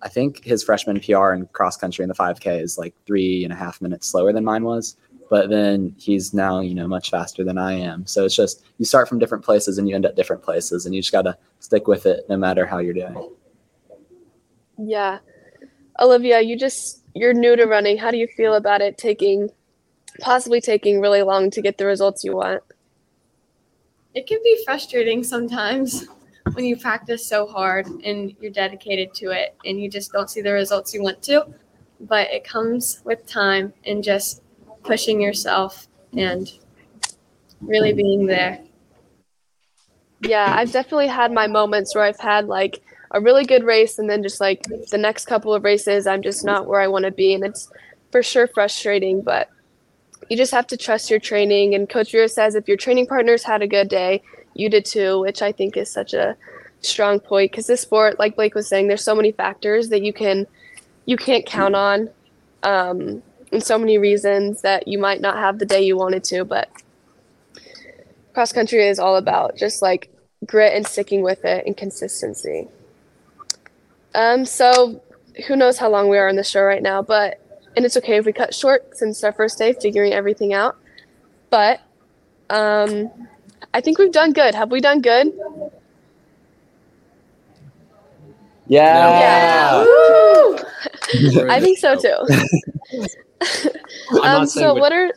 I 0.04 0.08
think 0.08 0.44
his 0.44 0.62
freshman 0.62 1.00
PR 1.00 1.32
in 1.32 1.46
cross 1.46 1.78
country 1.78 2.02
in 2.02 2.10
the 2.10 2.14
5K 2.14 2.60
is 2.60 2.76
like 2.76 2.94
three 3.06 3.42
and 3.42 3.52
a 3.52 3.56
half 3.56 3.80
minutes 3.80 4.06
slower 4.06 4.32
than 4.32 4.44
mine 4.44 4.64
was. 4.64 4.96
But 5.30 5.48
then 5.48 5.94
he's 5.98 6.34
now, 6.34 6.60
you 6.60 6.74
know, 6.74 6.86
much 6.86 7.10
faster 7.10 7.42
than 7.42 7.56
I 7.56 7.72
am. 7.72 8.06
So 8.06 8.26
it's 8.26 8.36
just 8.36 8.62
you 8.76 8.84
start 8.84 9.08
from 9.08 9.18
different 9.18 9.42
places 9.42 9.78
and 9.78 9.88
you 9.88 9.94
end 9.94 10.04
at 10.04 10.14
different 10.14 10.42
places, 10.42 10.84
and 10.84 10.94
you 10.94 11.00
just 11.00 11.12
gotta 11.12 11.38
stick 11.60 11.88
with 11.88 12.04
it 12.04 12.26
no 12.28 12.36
matter 12.36 12.66
how 12.66 12.78
you're 12.78 12.92
doing. 12.92 13.30
Yeah. 14.76 15.20
Olivia, 15.98 16.42
you 16.42 16.58
just 16.58 17.02
you're 17.14 17.32
new 17.32 17.56
to 17.56 17.64
running. 17.64 17.96
How 17.96 18.10
do 18.10 18.18
you 18.18 18.26
feel 18.26 18.54
about 18.54 18.82
it 18.82 18.98
taking 18.98 19.48
possibly 20.20 20.60
taking 20.60 21.00
really 21.00 21.22
long 21.22 21.50
to 21.50 21.62
get 21.62 21.78
the 21.78 21.86
results 21.86 22.22
you 22.22 22.36
want? 22.36 22.62
It 24.14 24.26
can 24.26 24.38
be 24.44 24.62
frustrating 24.66 25.24
sometimes 25.24 26.06
when 26.52 26.64
you 26.64 26.76
practice 26.76 27.26
so 27.26 27.46
hard 27.46 27.86
and 27.86 28.34
you're 28.40 28.52
dedicated 28.52 29.14
to 29.14 29.30
it 29.30 29.56
and 29.64 29.80
you 29.80 29.88
just 29.88 30.12
don't 30.12 30.28
see 30.28 30.42
the 30.42 30.52
results 30.52 30.92
you 30.92 31.02
want 31.02 31.22
to. 31.22 31.46
But 32.00 32.30
it 32.30 32.44
comes 32.44 33.00
with 33.04 33.26
time 33.26 33.72
and 33.86 34.04
just 34.04 34.42
pushing 34.82 35.20
yourself 35.20 35.88
and 36.16 36.52
really 37.60 37.92
being 37.92 38.26
there. 38.26 38.60
Yeah, 40.20 40.54
I've 40.56 40.72
definitely 40.72 41.08
had 41.08 41.32
my 41.32 41.46
moments 41.46 41.94
where 41.94 42.04
I've 42.04 42.20
had 42.20 42.46
like 42.46 42.80
a 43.10 43.20
really 43.20 43.44
good 43.44 43.64
race 43.64 43.98
and 43.98 44.08
then 44.08 44.22
just 44.22 44.40
like 44.40 44.64
the 44.90 44.98
next 44.98 45.26
couple 45.26 45.54
of 45.54 45.64
races 45.64 46.06
I'm 46.06 46.22
just 46.22 46.44
not 46.44 46.66
where 46.66 46.80
I 46.80 46.88
want 46.88 47.04
to 47.04 47.10
be 47.10 47.32
and 47.34 47.44
it's 47.44 47.70
for 48.10 48.22
sure 48.22 48.46
frustrating, 48.46 49.22
but 49.22 49.48
you 50.30 50.36
just 50.36 50.52
have 50.52 50.66
to 50.68 50.76
trust 50.76 51.10
your 51.10 51.20
training 51.20 51.74
and 51.74 51.88
coach 51.88 52.12
Vera 52.12 52.28
says 52.28 52.54
if 52.54 52.68
your 52.68 52.76
training 52.76 53.06
partners 53.06 53.42
had 53.44 53.62
a 53.62 53.66
good 53.66 53.88
day, 53.88 54.22
you 54.54 54.68
did 54.68 54.84
too, 54.84 55.20
which 55.20 55.42
I 55.42 55.52
think 55.52 55.76
is 55.76 55.90
such 55.90 56.14
a 56.14 56.36
strong 56.80 57.18
point 57.18 57.52
cuz 57.52 57.66
this 57.66 57.80
sport 57.80 58.18
like 58.18 58.36
Blake 58.36 58.54
was 58.54 58.68
saying 58.68 58.88
there's 58.88 59.02
so 59.02 59.14
many 59.14 59.32
factors 59.32 59.88
that 59.88 60.02
you 60.02 60.12
can 60.12 60.46
you 61.06 61.16
can't 61.16 61.46
count 61.46 61.74
on 61.74 62.10
um 62.62 63.22
and 63.52 63.62
so 63.62 63.78
many 63.78 63.98
reasons 63.98 64.62
that 64.62 64.88
you 64.88 64.98
might 64.98 65.20
not 65.20 65.36
have 65.36 65.58
the 65.58 65.64
day 65.64 65.80
you 65.82 65.96
wanted 65.96 66.24
to, 66.24 66.44
but 66.44 66.68
cross 68.32 68.52
country 68.52 68.86
is 68.86 68.98
all 68.98 69.16
about 69.16 69.56
just 69.56 69.80
like 69.80 70.10
grit 70.44 70.74
and 70.74 70.86
sticking 70.86 71.22
with 71.22 71.44
it 71.44 71.64
and 71.64 71.76
consistency. 71.76 72.68
Um, 74.14 74.44
so 74.44 75.00
who 75.46 75.56
knows 75.56 75.78
how 75.78 75.88
long 75.88 76.08
we 76.08 76.18
are 76.18 76.28
on 76.28 76.36
the 76.36 76.44
show 76.44 76.62
right 76.62 76.82
now, 76.82 77.00
but 77.00 77.40
and 77.76 77.84
it's 77.84 77.96
okay 77.96 78.16
if 78.16 78.26
we 78.26 78.32
cut 78.32 78.54
short 78.54 78.96
since 78.96 79.24
our 79.24 79.32
first 79.32 79.58
day 79.58 79.72
figuring 79.72 80.12
everything 80.12 80.52
out. 80.52 80.76
But 81.50 81.80
um, 82.50 83.10
I 83.72 83.80
think 83.80 83.98
we've 83.98 84.12
done 84.12 84.32
good. 84.32 84.54
Have 84.54 84.70
we 84.70 84.80
done 84.80 85.00
good? 85.00 85.32
Yeah. 88.66 89.20
Yeah. 89.20 89.84
Woo! 89.84 90.58
I 91.48 91.60
think 91.60 91.78
so 91.78 91.96
too. 91.96 92.16
Um, 94.22 94.46
so 94.46 94.74
which, 94.74 94.80
what 94.80 94.92
are? 94.92 95.12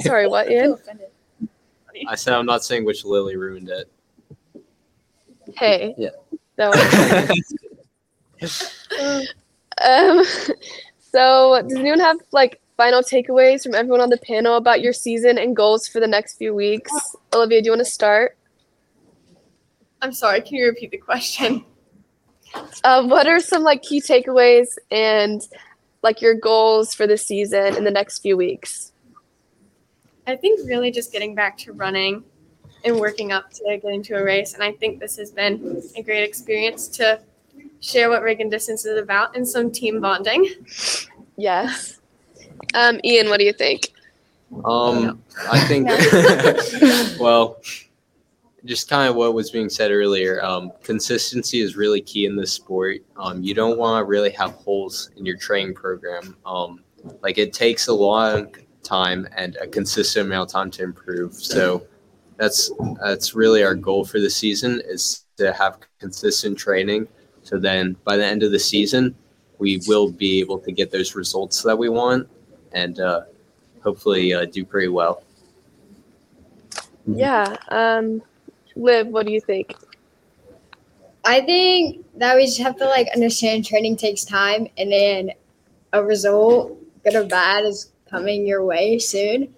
Sorry, 0.00 0.26
what? 0.26 0.48
I 0.48 0.52
Ian? 0.52 0.76
I 2.08 2.16
said 2.16 2.34
I'm 2.34 2.46
not 2.46 2.64
saying 2.64 2.84
which 2.84 3.04
Lily 3.04 3.36
ruined 3.36 3.68
it. 3.68 3.88
Hey. 5.54 5.94
Yeah. 5.96 6.10
No. 6.56 6.72
Um, 9.80 10.24
so, 10.98 11.62
does 11.62 11.78
anyone 11.78 12.00
have 12.00 12.16
like 12.32 12.60
final 12.78 13.02
takeaways 13.02 13.64
from 13.64 13.74
everyone 13.74 14.00
on 14.00 14.08
the 14.08 14.16
panel 14.18 14.56
about 14.56 14.80
your 14.80 14.92
season 14.92 15.36
and 15.36 15.54
goals 15.54 15.88
for 15.88 15.98
the 16.00 16.06
next 16.06 16.36
few 16.38 16.54
weeks? 16.54 16.92
Olivia, 17.34 17.60
do 17.60 17.66
you 17.66 17.72
want 17.72 17.80
to 17.80 17.90
start? 17.90 18.38
I'm 20.00 20.12
sorry, 20.12 20.40
can 20.40 20.54
you 20.54 20.64
repeat 20.66 20.92
the 20.92 20.98
question? 20.98 21.64
Uh, 22.84 23.04
what 23.06 23.26
are 23.26 23.40
some 23.40 23.64
like 23.64 23.82
key 23.82 24.00
takeaways 24.00 24.76
and 24.92 25.46
like 26.02 26.22
your 26.22 26.34
goals 26.34 26.94
for 26.94 27.06
the 27.06 27.18
season 27.18 27.76
in 27.76 27.82
the 27.82 27.90
next 27.90 28.20
few 28.20 28.36
weeks? 28.36 28.92
I 30.28 30.36
think 30.36 30.66
really 30.68 30.92
just 30.92 31.10
getting 31.10 31.34
back 31.34 31.58
to 31.58 31.72
running 31.72 32.22
and 32.84 32.98
working 33.00 33.32
up 33.32 33.50
to 33.54 33.78
getting 33.82 34.04
to 34.04 34.14
a 34.14 34.22
race. 34.22 34.54
And 34.54 34.62
I 34.62 34.70
think 34.70 35.00
this 35.00 35.16
has 35.16 35.32
been 35.32 35.82
a 35.96 36.02
great 36.02 36.22
experience 36.22 36.86
to 36.88 37.20
share 37.80 38.08
what 38.08 38.22
Reagan 38.22 38.48
Distance 38.48 38.86
is 38.86 39.02
about 39.02 39.36
and 39.36 39.46
some 39.46 39.72
team 39.72 40.00
bonding. 40.00 40.48
Yes. 41.36 41.97
Um, 42.74 43.00
Ian, 43.04 43.28
what 43.28 43.38
do 43.38 43.44
you 43.44 43.52
think? 43.52 43.92
Um, 44.64 45.22
I 45.50 45.60
think, 45.60 45.88
well, 47.20 47.58
just 48.64 48.88
kind 48.88 49.08
of 49.08 49.16
what 49.16 49.34
was 49.34 49.50
being 49.50 49.68
said 49.68 49.90
earlier. 49.90 50.42
Um, 50.44 50.72
consistency 50.82 51.60
is 51.60 51.76
really 51.76 52.00
key 52.00 52.26
in 52.26 52.36
this 52.36 52.52
sport. 52.52 52.98
Um, 53.16 53.42
you 53.42 53.54
don't 53.54 53.78
want 53.78 54.02
to 54.02 54.04
really 54.04 54.30
have 54.30 54.52
holes 54.52 55.10
in 55.16 55.24
your 55.24 55.36
training 55.36 55.74
program. 55.74 56.36
Um, 56.44 56.82
like 57.22 57.38
it 57.38 57.52
takes 57.52 57.88
a 57.88 57.94
long 57.94 58.54
time 58.82 59.28
and 59.36 59.56
a 59.56 59.66
consistent 59.66 60.26
amount 60.26 60.48
of 60.48 60.52
time 60.52 60.70
to 60.72 60.82
improve. 60.82 61.34
So 61.34 61.86
that's 62.36 62.70
that's 63.00 63.34
really 63.34 63.62
our 63.62 63.74
goal 63.74 64.04
for 64.04 64.20
the 64.20 64.30
season 64.30 64.80
is 64.84 65.24
to 65.36 65.52
have 65.52 65.78
consistent 65.98 66.58
training. 66.58 67.06
So 67.42 67.58
then 67.58 67.96
by 68.04 68.16
the 68.16 68.26
end 68.26 68.42
of 68.42 68.52
the 68.52 68.58
season, 68.58 69.14
we 69.58 69.80
will 69.86 70.10
be 70.10 70.40
able 70.40 70.58
to 70.60 70.72
get 70.72 70.90
those 70.90 71.14
results 71.14 71.62
that 71.62 71.76
we 71.76 71.88
want 71.88 72.28
and 72.72 73.00
uh, 73.00 73.22
hopefully 73.82 74.32
uh, 74.34 74.44
do 74.44 74.64
pretty 74.64 74.88
well. 74.88 75.22
Yeah. 77.06 77.56
Um, 77.68 78.22
Liv, 78.76 79.08
what 79.08 79.26
do 79.26 79.32
you 79.32 79.40
think? 79.40 79.74
I 81.24 81.40
think 81.40 82.06
that 82.16 82.36
we 82.36 82.46
just 82.46 82.60
have 82.60 82.76
to 82.78 82.86
like 82.86 83.08
understand 83.14 83.66
training 83.66 83.96
takes 83.96 84.24
time 84.24 84.68
and 84.78 84.92
then 84.92 85.32
a 85.92 86.02
result, 86.02 86.78
good 87.04 87.14
or 87.14 87.24
bad, 87.24 87.64
is 87.64 87.92
coming 88.10 88.46
your 88.46 88.64
way 88.64 88.98
soon. 88.98 89.54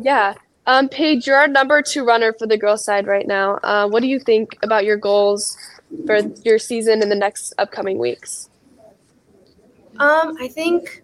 Yeah. 0.00 0.34
Um, 0.66 0.88
Paige, 0.88 1.26
you're 1.26 1.36
our 1.36 1.48
number 1.48 1.82
two 1.82 2.04
runner 2.04 2.32
for 2.32 2.46
the 2.46 2.56
girls' 2.56 2.84
side 2.84 3.06
right 3.06 3.26
now. 3.26 3.58
Uh, 3.62 3.88
what 3.88 4.00
do 4.00 4.08
you 4.08 4.20
think 4.20 4.56
about 4.62 4.84
your 4.84 4.96
goals 4.96 5.56
for 6.06 6.18
your 6.44 6.58
season 6.58 7.02
in 7.02 7.08
the 7.08 7.16
next 7.16 7.52
upcoming 7.58 7.98
weeks? 7.98 8.48
Um, 9.98 10.36
I 10.40 10.48
think 10.48 11.02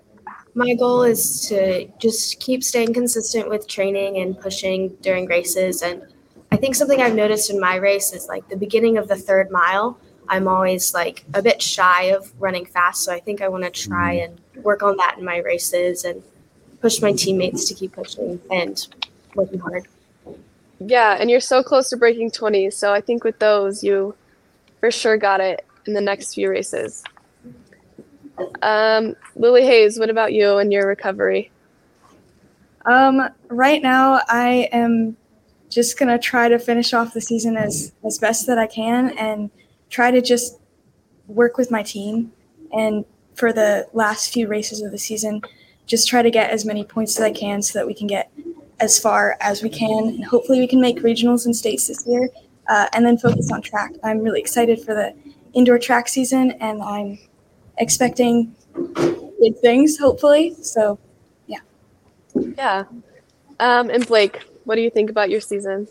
my 0.54 0.74
goal 0.74 1.02
is 1.02 1.46
to 1.48 1.86
just 1.98 2.40
keep 2.40 2.64
staying 2.64 2.94
consistent 2.94 3.48
with 3.48 3.68
training 3.68 4.18
and 4.18 4.38
pushing 4.38 4.88
during 5.02 5.26
races. 5.26 5.82
And 5.82 6.02
I 6.50 6.56
think 6.56 6.74
something 6.74 7.00
I've 7.00 7.14
noticed 7.14 7.50
in 7.50 7.60
my 7.60 7.76
race 7.76 8.12
is 8.12 8.26
like 8.28 8.48
the 8.48 8.56
beginning 8.56 8.98
of 8.98 9.08
the 9.08 9.16
third 9.16 9.50
mile, 9.50 9.98
I'm 10.28 10.48
always 10.48 10.94
like 10.94 11.24
a 11.34 11.42
bit 11.42 11.62
shy 11.62 12.04
of 12.04 12.32
running 12.40 12.66
fast. 12.66 13.02
So 13.02 13.12
I 13.12 13.20
think 13.20 13.40
I 13.40 13.48
want 13.48 13.64
to 13.64 13.70
try 13.70 14.12
and 14.12 14.40
work 14.62 14.82
on 14.82 14.96
that 14.96 15.16
in 15.18 15.24
my 15.24 15.38
races 15.38 16.04
and 16.04 16.22
push 16.80 17.00
my 17.00 17.12
teammates 17.12 17.66
to 17.68 17.74
keep 17.74 17.92
pushing 17.92 18.40
and 18.50 18.86
working 19.34 19.58
hard. 19.58 19.86
Yeah, 20.80 21.16
and 21.18 21.30
you're 21.30 21.40
so 21.40 21.62
close 21.62 21.90
to 21.90 21.96
breaking 21.96 22.30
20. 22.30 22.70
So 22.70 22.92
I 22.92 23.00
think 23.00 23.24
with 23.24 23.38
those, 23.38 23.82
you 23.82 24.14
for 24.80 24.90
sure 24.90 25.16
got 25.16 25.40
it 25.40 25.66
in 25.86 25.94
the 25.94 26.00
next 26.00 26.34
few 26.34 26.50
races. 26.50 27.02
Um, 28.62 29.16
Lily 29.36 29.64
Hayes, 29.64 29.98
what 29.98 30.10
about 30.10 30.32
you 30.32 30.58
and 30.58 30.72
your 30.72 30.86
recovery? 30.86 31.50
Um, 32.86 33.28
right 33.48 33.82
now, 33.82 34.20
I 34.28 34.68
am 34.72 35.16
just 35.68 35.98
gonna 35.98 36.18
try 36.18 36.48
to 36.48 36.58
finish 36.58 36.94
off 36.94 37.12
the 37.12 37.20
season 37.20 37.56
as 37.56 37.92
as 38.06 38.18
best 38.18 38.46
that 38.46 38.58
I 38.58 38.66
can, 38.66 39.10
and 39.18 39.50
try 39.90 40.10
to 40.10 40.20
just 40.20 40.58
work 41.26 41.58
with 41.58 41.70
my 41.70 41.82
team. 41.82 42.32
And 42.72 43.04
for 43.34 43.52
the 43.52 43.86
last 43.92 44.32
few 44.32 44.48
races 44.48 44.80
of 44.82 44.92
the 44.92 44.98
season, 44.98 45.42
just 45.86 46.08
try 46.08 46.22
to 46.22 46.30
get 46.30 46.50
as 46.50 46.64
many 46.64 46.84
points 46.84 47.18
as 47.18 47.22
I 47.22 47.32
can, 47.32 47.62
so 47.62 47.78
that 47.78 47.86
we 47.86 47.94
can 47.94 48.06
get 48.06 48.30
as 48.80 48.98
far 48.98 49.36
as 49.40 49.62
we 49.62 49.68
can, 49.68 50.08
and 50.08 50.24
hopefully 50.24 50.60
we 50.60 50.66
can 50.66 50.80
make 50.80 50.98
regionals 50.98 51.44
and 51.44 51.54
states 51.54 51.88
this 51.88 52.06
year. 52.06 52.28
Uh, 52.68 52.86
and 52.92 53.04
then 53.04 53.16
focus 53.16 53.50
on 53.50 53.62
track. 53.62 53.92
I'm 54.04 54.18
really 54.20 54.40
excited 54.40 54.82
for 54.82 54.94
the 54.94 55.14
indoor 55.54 55.78
track 55.78 56.06
season, 56.06 56.52
and 56.60 56.82
I'm 56.82 57.18
expecting 57.78 58.54
big 59.40 59.56
things, 59.60 59.98
hopefully. 59.98 60.54
So, 60.62 60.98
Yeah. 61.46 61.58
Yeah. 62.34 62.84
Um, 63.60 63.90
and 63.90 64.06
Blake, 64.06 64.44
what 64.64 64.76
do 64.76 64.82
you 64.82 64.90
think 64.90 65.10
about 65.10 65.30
your 65.30 65.40
season? 65.40 65.88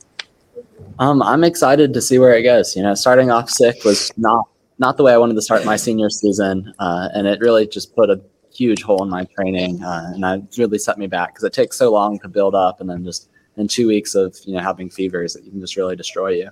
Um, 0.99 1.21
I'm 1.21 1.43
excited 1.43 1.93
to 1.93 2.01
see 2.01 2.19
where 2.19 2.35
it 2.35 2.43
goes. 2.43 2.75
You 2.75 2.83
know, 2.83 2.93
starting 2.93 3.29
off 3.31 3.49
sick 3.49 3.83
was 3.83 4.11
not 4.17 4.47
not 4.79 4.95
the 4.97 5.03
way 5.03 5.11
I 5.11 5.17
wanted 5.17 5.33
to 5.35 5.41
start 5.41 5.65
my 5.65 5.75
senior 5.75 6.09
season, 6.09 6.73
uh, 6.79 7.09
and 7.13 7.25
it 7.25 7.39
really 7.39 7.67
just 7.67 7.95
put 7.95 8.09
a 8.11 8.21
huge 8.53 8.83
hole 8.83 9.03
in 9.03 9.09
my 9.09 9.25
training, 9.35 9.83
uh, 9.83 10.11
and 10.13 10.23
that 10.23 10.55
really 10.57 10.77
set 10.77 10.97
me 10.97 11.07
back 11.07 11.33
because 11.33 11.43
it 11.43 11.53
takes 11.53 11.77
so 11.77 11.91
long 11.91 12.19
to 12.19 12.27
build 12.27 12.55
up, 12.55 12.79
and 12.79 12.89
then 12.89 13.03
just 13.03 13.29
in 13.57 13.67
two 13.67 13.87
weeks 13.87 14.15
of 14.15 14.35
you 14.45 14.53
know 14.53 14.61
having 14.61 14.89
fevers, 14.89 15.35
it 15.35 15.43
can 15.49 15.59
just 15.59 15.75
really 15.75 15.95
destroy 15.95 16.29
you. 16.29 16.49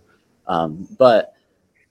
Um, 0.48 0.88
but 0.98 1.35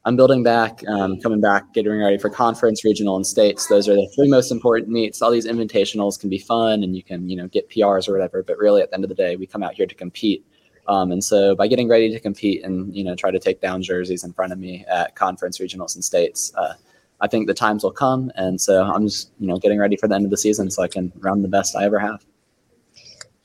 I'm 0.06 0.16
building 0.16 0.42
back, 0.42 0.86
um, 0.86 1.18
coming 1.20 1.40
back, 1.40 1.72
getting 1.72 1.98
ready 1.98 2.18
for 2.18 2.28
conference, 2.28 2.84
regional, 2.84 3.16
and 3.16 3.26
states. 3.26 3.68
Those 3.68 3.88
are 3.88 3.94
the 3.94 4.06
three 4.14 4.28
most 4.28 4.52
important 4.52 4.90
meets. 4.90 5.22
All 5.22 5.30
these 5.30 5.46
invitationals 5.46 6.20
can 6.20 6.28
be 6.28 6.38
fun, 6.38 6.82
and 6.82 6.94
you 6.94 7.02
can 7.02 7.28
you 7.28 7.36
know 7.36 7.48
get 7.48 7.70
PRs 7.70 8.06
or 8.06 8.12
whatever. 8.12 8.42
But 8.42 8.58
really, 8.58 8.82
at 8.82 8.90
the 8.90 8.96
end 8.96 9.04
of 9.04 9.08
the 9.08 9.14
day, 9.14 9.36
we 9.36 9.46
come 9.46 9.62
out 9.62 9.74
here 9.74 9.86
to 9.86 9.94
compete. 9.94 10.44
Um, 10.88 11.10
and 11.10 11.24
so, 11.24 11.54
by 11.54 11.68
getting 11.68 11.88
ready 11.88 12.10
to 12.10 12.20
compete 12.20 12.62
and 12.64 12.94
you 12.94 13.02
know 13.02 13.14
try 13.14 13.30
to 13.30 13.38
take 13.38 13.62
down 13.62 13.82
jerseys 13.82 14.24
in 14.24 14.34
front 14.34 14.52
of 14.52 14.58
me 14.58 14.84
at 14.92 15.14
conference, 15.14 15.58
regionals, 15.58 15.94
and 15.94 16.04
states, 16.04 16.52
uh, 16.56 16.74
I 17.22 17.26
think 17.26 17.46
the 17.46 17.54
times 17.54 17.82
will 17.82 17.92
come. 17.92 18.30
And 18.34 18.60
so, 18.60 18.82
I'm 18.82 19.06
just 19.06 19.30
you 19.40 19.46
know 19.46 19.56
getting 19.56 19.78
ready 19.78 19.96
for 19.96 20.06
the 20.06 20.14
end 20.16 20.26
of 20.26 20.30
the 20.30 20.36
season 20.36 20.70
so 20.70 20.82
I 20.82 20.88
can 20.88 21.12
run 21.20 21.40
the 21.40 21.48
best 21.48 21.74
I 21.74 21.84
ever 21.84 21.98
have. 21.98 22.26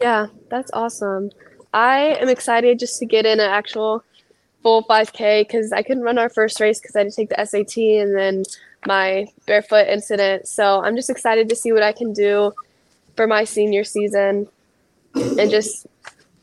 Yeah, 0.02 0.28
that's 0.50 0.72
awesome. 0.74 1.32
I 1.74 2.18
am 2.20 2.28
excited 2.28 2.80
just 2.80 3.00
to 3.00 3.06
get 3.06 3.26
in 3.26 3.40
an 3.40 3.50
actual 3.50 4.04
full 4.62 4.84
5K 4.84 5.48
because 5.48 5.72
I 5.72 5.82
couldn't 5.84 6.04
run 6.04 6.18
our 6.18 6.30
first 6.30 6.60
race 6.60 6.80
because 6.80 6.96
I 6.96 7.00
had 7.00 7.10
to 7.10 7.16
take 7.16 7.30
the 7.30 7.46
SAT 7.46 7.78
and 7.78 8.16
then 8.16 8.44
my 8.86 9.28
barefoot 9.46 9.88
incident. 9.88 10.48
So 10.48 10.82
I'm 10.82 10.96
just 10.96 11.10
excited 11.10 11.50
to 11.50 11.56
see 11.56 11.72
what 11.72 11.84
I 11.84 11.92
can 11.92 12.14
do 12.14 12.54
for 13.16 13.28
my 13.28 13.44
senior 13.44 13.84
season 13.84 14.48
and 15.16 15.50
just 15.50 15.88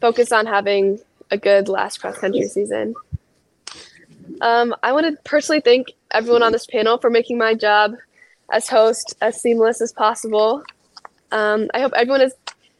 focus 0.00 0.32
on 0.32 0.46
having 0.46 0.98
a 1.30 1.38
good 1.38 1.68
last 1.68 1.98
cross 1.98 2.18
country 2.18 2.46
season. 2.48 2.94
Um, 4.40 4.74
I 4.82 4.92
want 4.92 5.06
to 5.06 5.22
personally 5.22 5.60
thank 5.60 5.92
everyone 6.10 6.42
on 6.42 6.52
this 6.52 6.66
panel 6.66 6.98
for 6.98 7.10
making 7.10 7.38
my 7.38 7.54
job 7.54 7.94
as 8.52 8.68
host 8.68 9.16
as 9.20 9.40
seamless 9.40 9.80
as 9.80 9.92
possible. 9.92 10.62
Um, 11.32 11.68
I 11.74 11.80
hope 11.80 11.92
everyone 11.94 12.20
has 12.20 12.34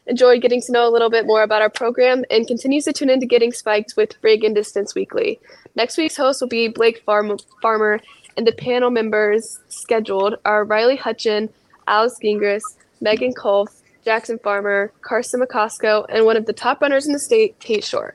enjoyed 0.07 0.41
getting 0.43 0.61
to 0.63 0.73
know 0.73 0.89
a 0.89 0.91
little 0.91 1.11
bit 1.11 1.27
more 1.27 1.43
about 1.43 1.63
our 1.63 1.71
program 1.71 2.25
and 2.31 2.47
continues 2.47 2.85
to 2.85 2.93
tune 2.93 3.11
in 3.11 3.21
to 3.21 3.27
Getting 3.27 3.53
Spiked 3.53 3.95
with 3.97 4.17
Reagan 4.23 4.55
Distance 4.55 4.95
Weekly. 4.95 5.41
Next 5.75 5.97
week's 5.97 6.17
host 6.17 6.41
will 6.41 6.49
be 6.49 6.69
Blake 6.69 7.03
Farm- 7.05 7.39
Farmer, 7.61 8.01
and 8.37 8.47
the 8.47 8.53
panel 8.53 8.91
members 8.91 9.59
scheduled 9.69 10.37
are 10.45 10.65
Riley 10.65 10.97
Hutchin, 10.97 11.49
Alice 11.87 12.19
Gingras, 12.23 12.63
Megan 13.01 13.35
Kolf, 13.35 13.69
Jackson 14.05 14.39
Farmer, 14.39 14.93
Carson 15.03 15.41
McCosco, 15.41 16.07
and 16.09 16.25
one 16.25 16.37
of 16.37 16.47
the 16.47 16.53
top 16.53 16.81
runners 16.81 17.07
in 17.07 17.13
the 17.13 17.19
state, 17.19 17.59
Tate 17.61 17.85
Shore. 17.85 18.15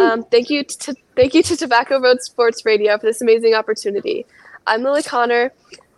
Um, 0.00 0.24
thank 0.24 0.50
you 0.50 0.64
to 0.64 0.94
thank 1.16 1.34
you 1.34 1.42
to 1.42 1.56
Tobacco 1.56 2.00
Road 2.00 2.20
Sports 2.20 2.64
Radio 2.64 2.98
for 2.98 3.06
this 3.06 3.20
amazing 3.20 3.54
opportunity. 3.54 4.26
I'm 4.66 4.82
Lily 4.82 5.02
Conner, 5.02 5.52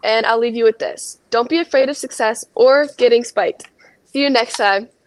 and 0.05 0.27
I'll 0.27 0.39
leave 0.39 0.55
you 0.55 0.65
with 0.65 0.79
this: 0.79 1.19
Don't 1.31 1.49
be 1.49 1.59
afraid 1.59 1.89
of 1.89 1.97
success 1.97 2.45
or 2.55 2.87
getting 2.99 3.25
spiked. 3.25 3.69
See 4.07 4.23
you 4.23 4.31
next 4.31 4.57
time. 4.57 4.89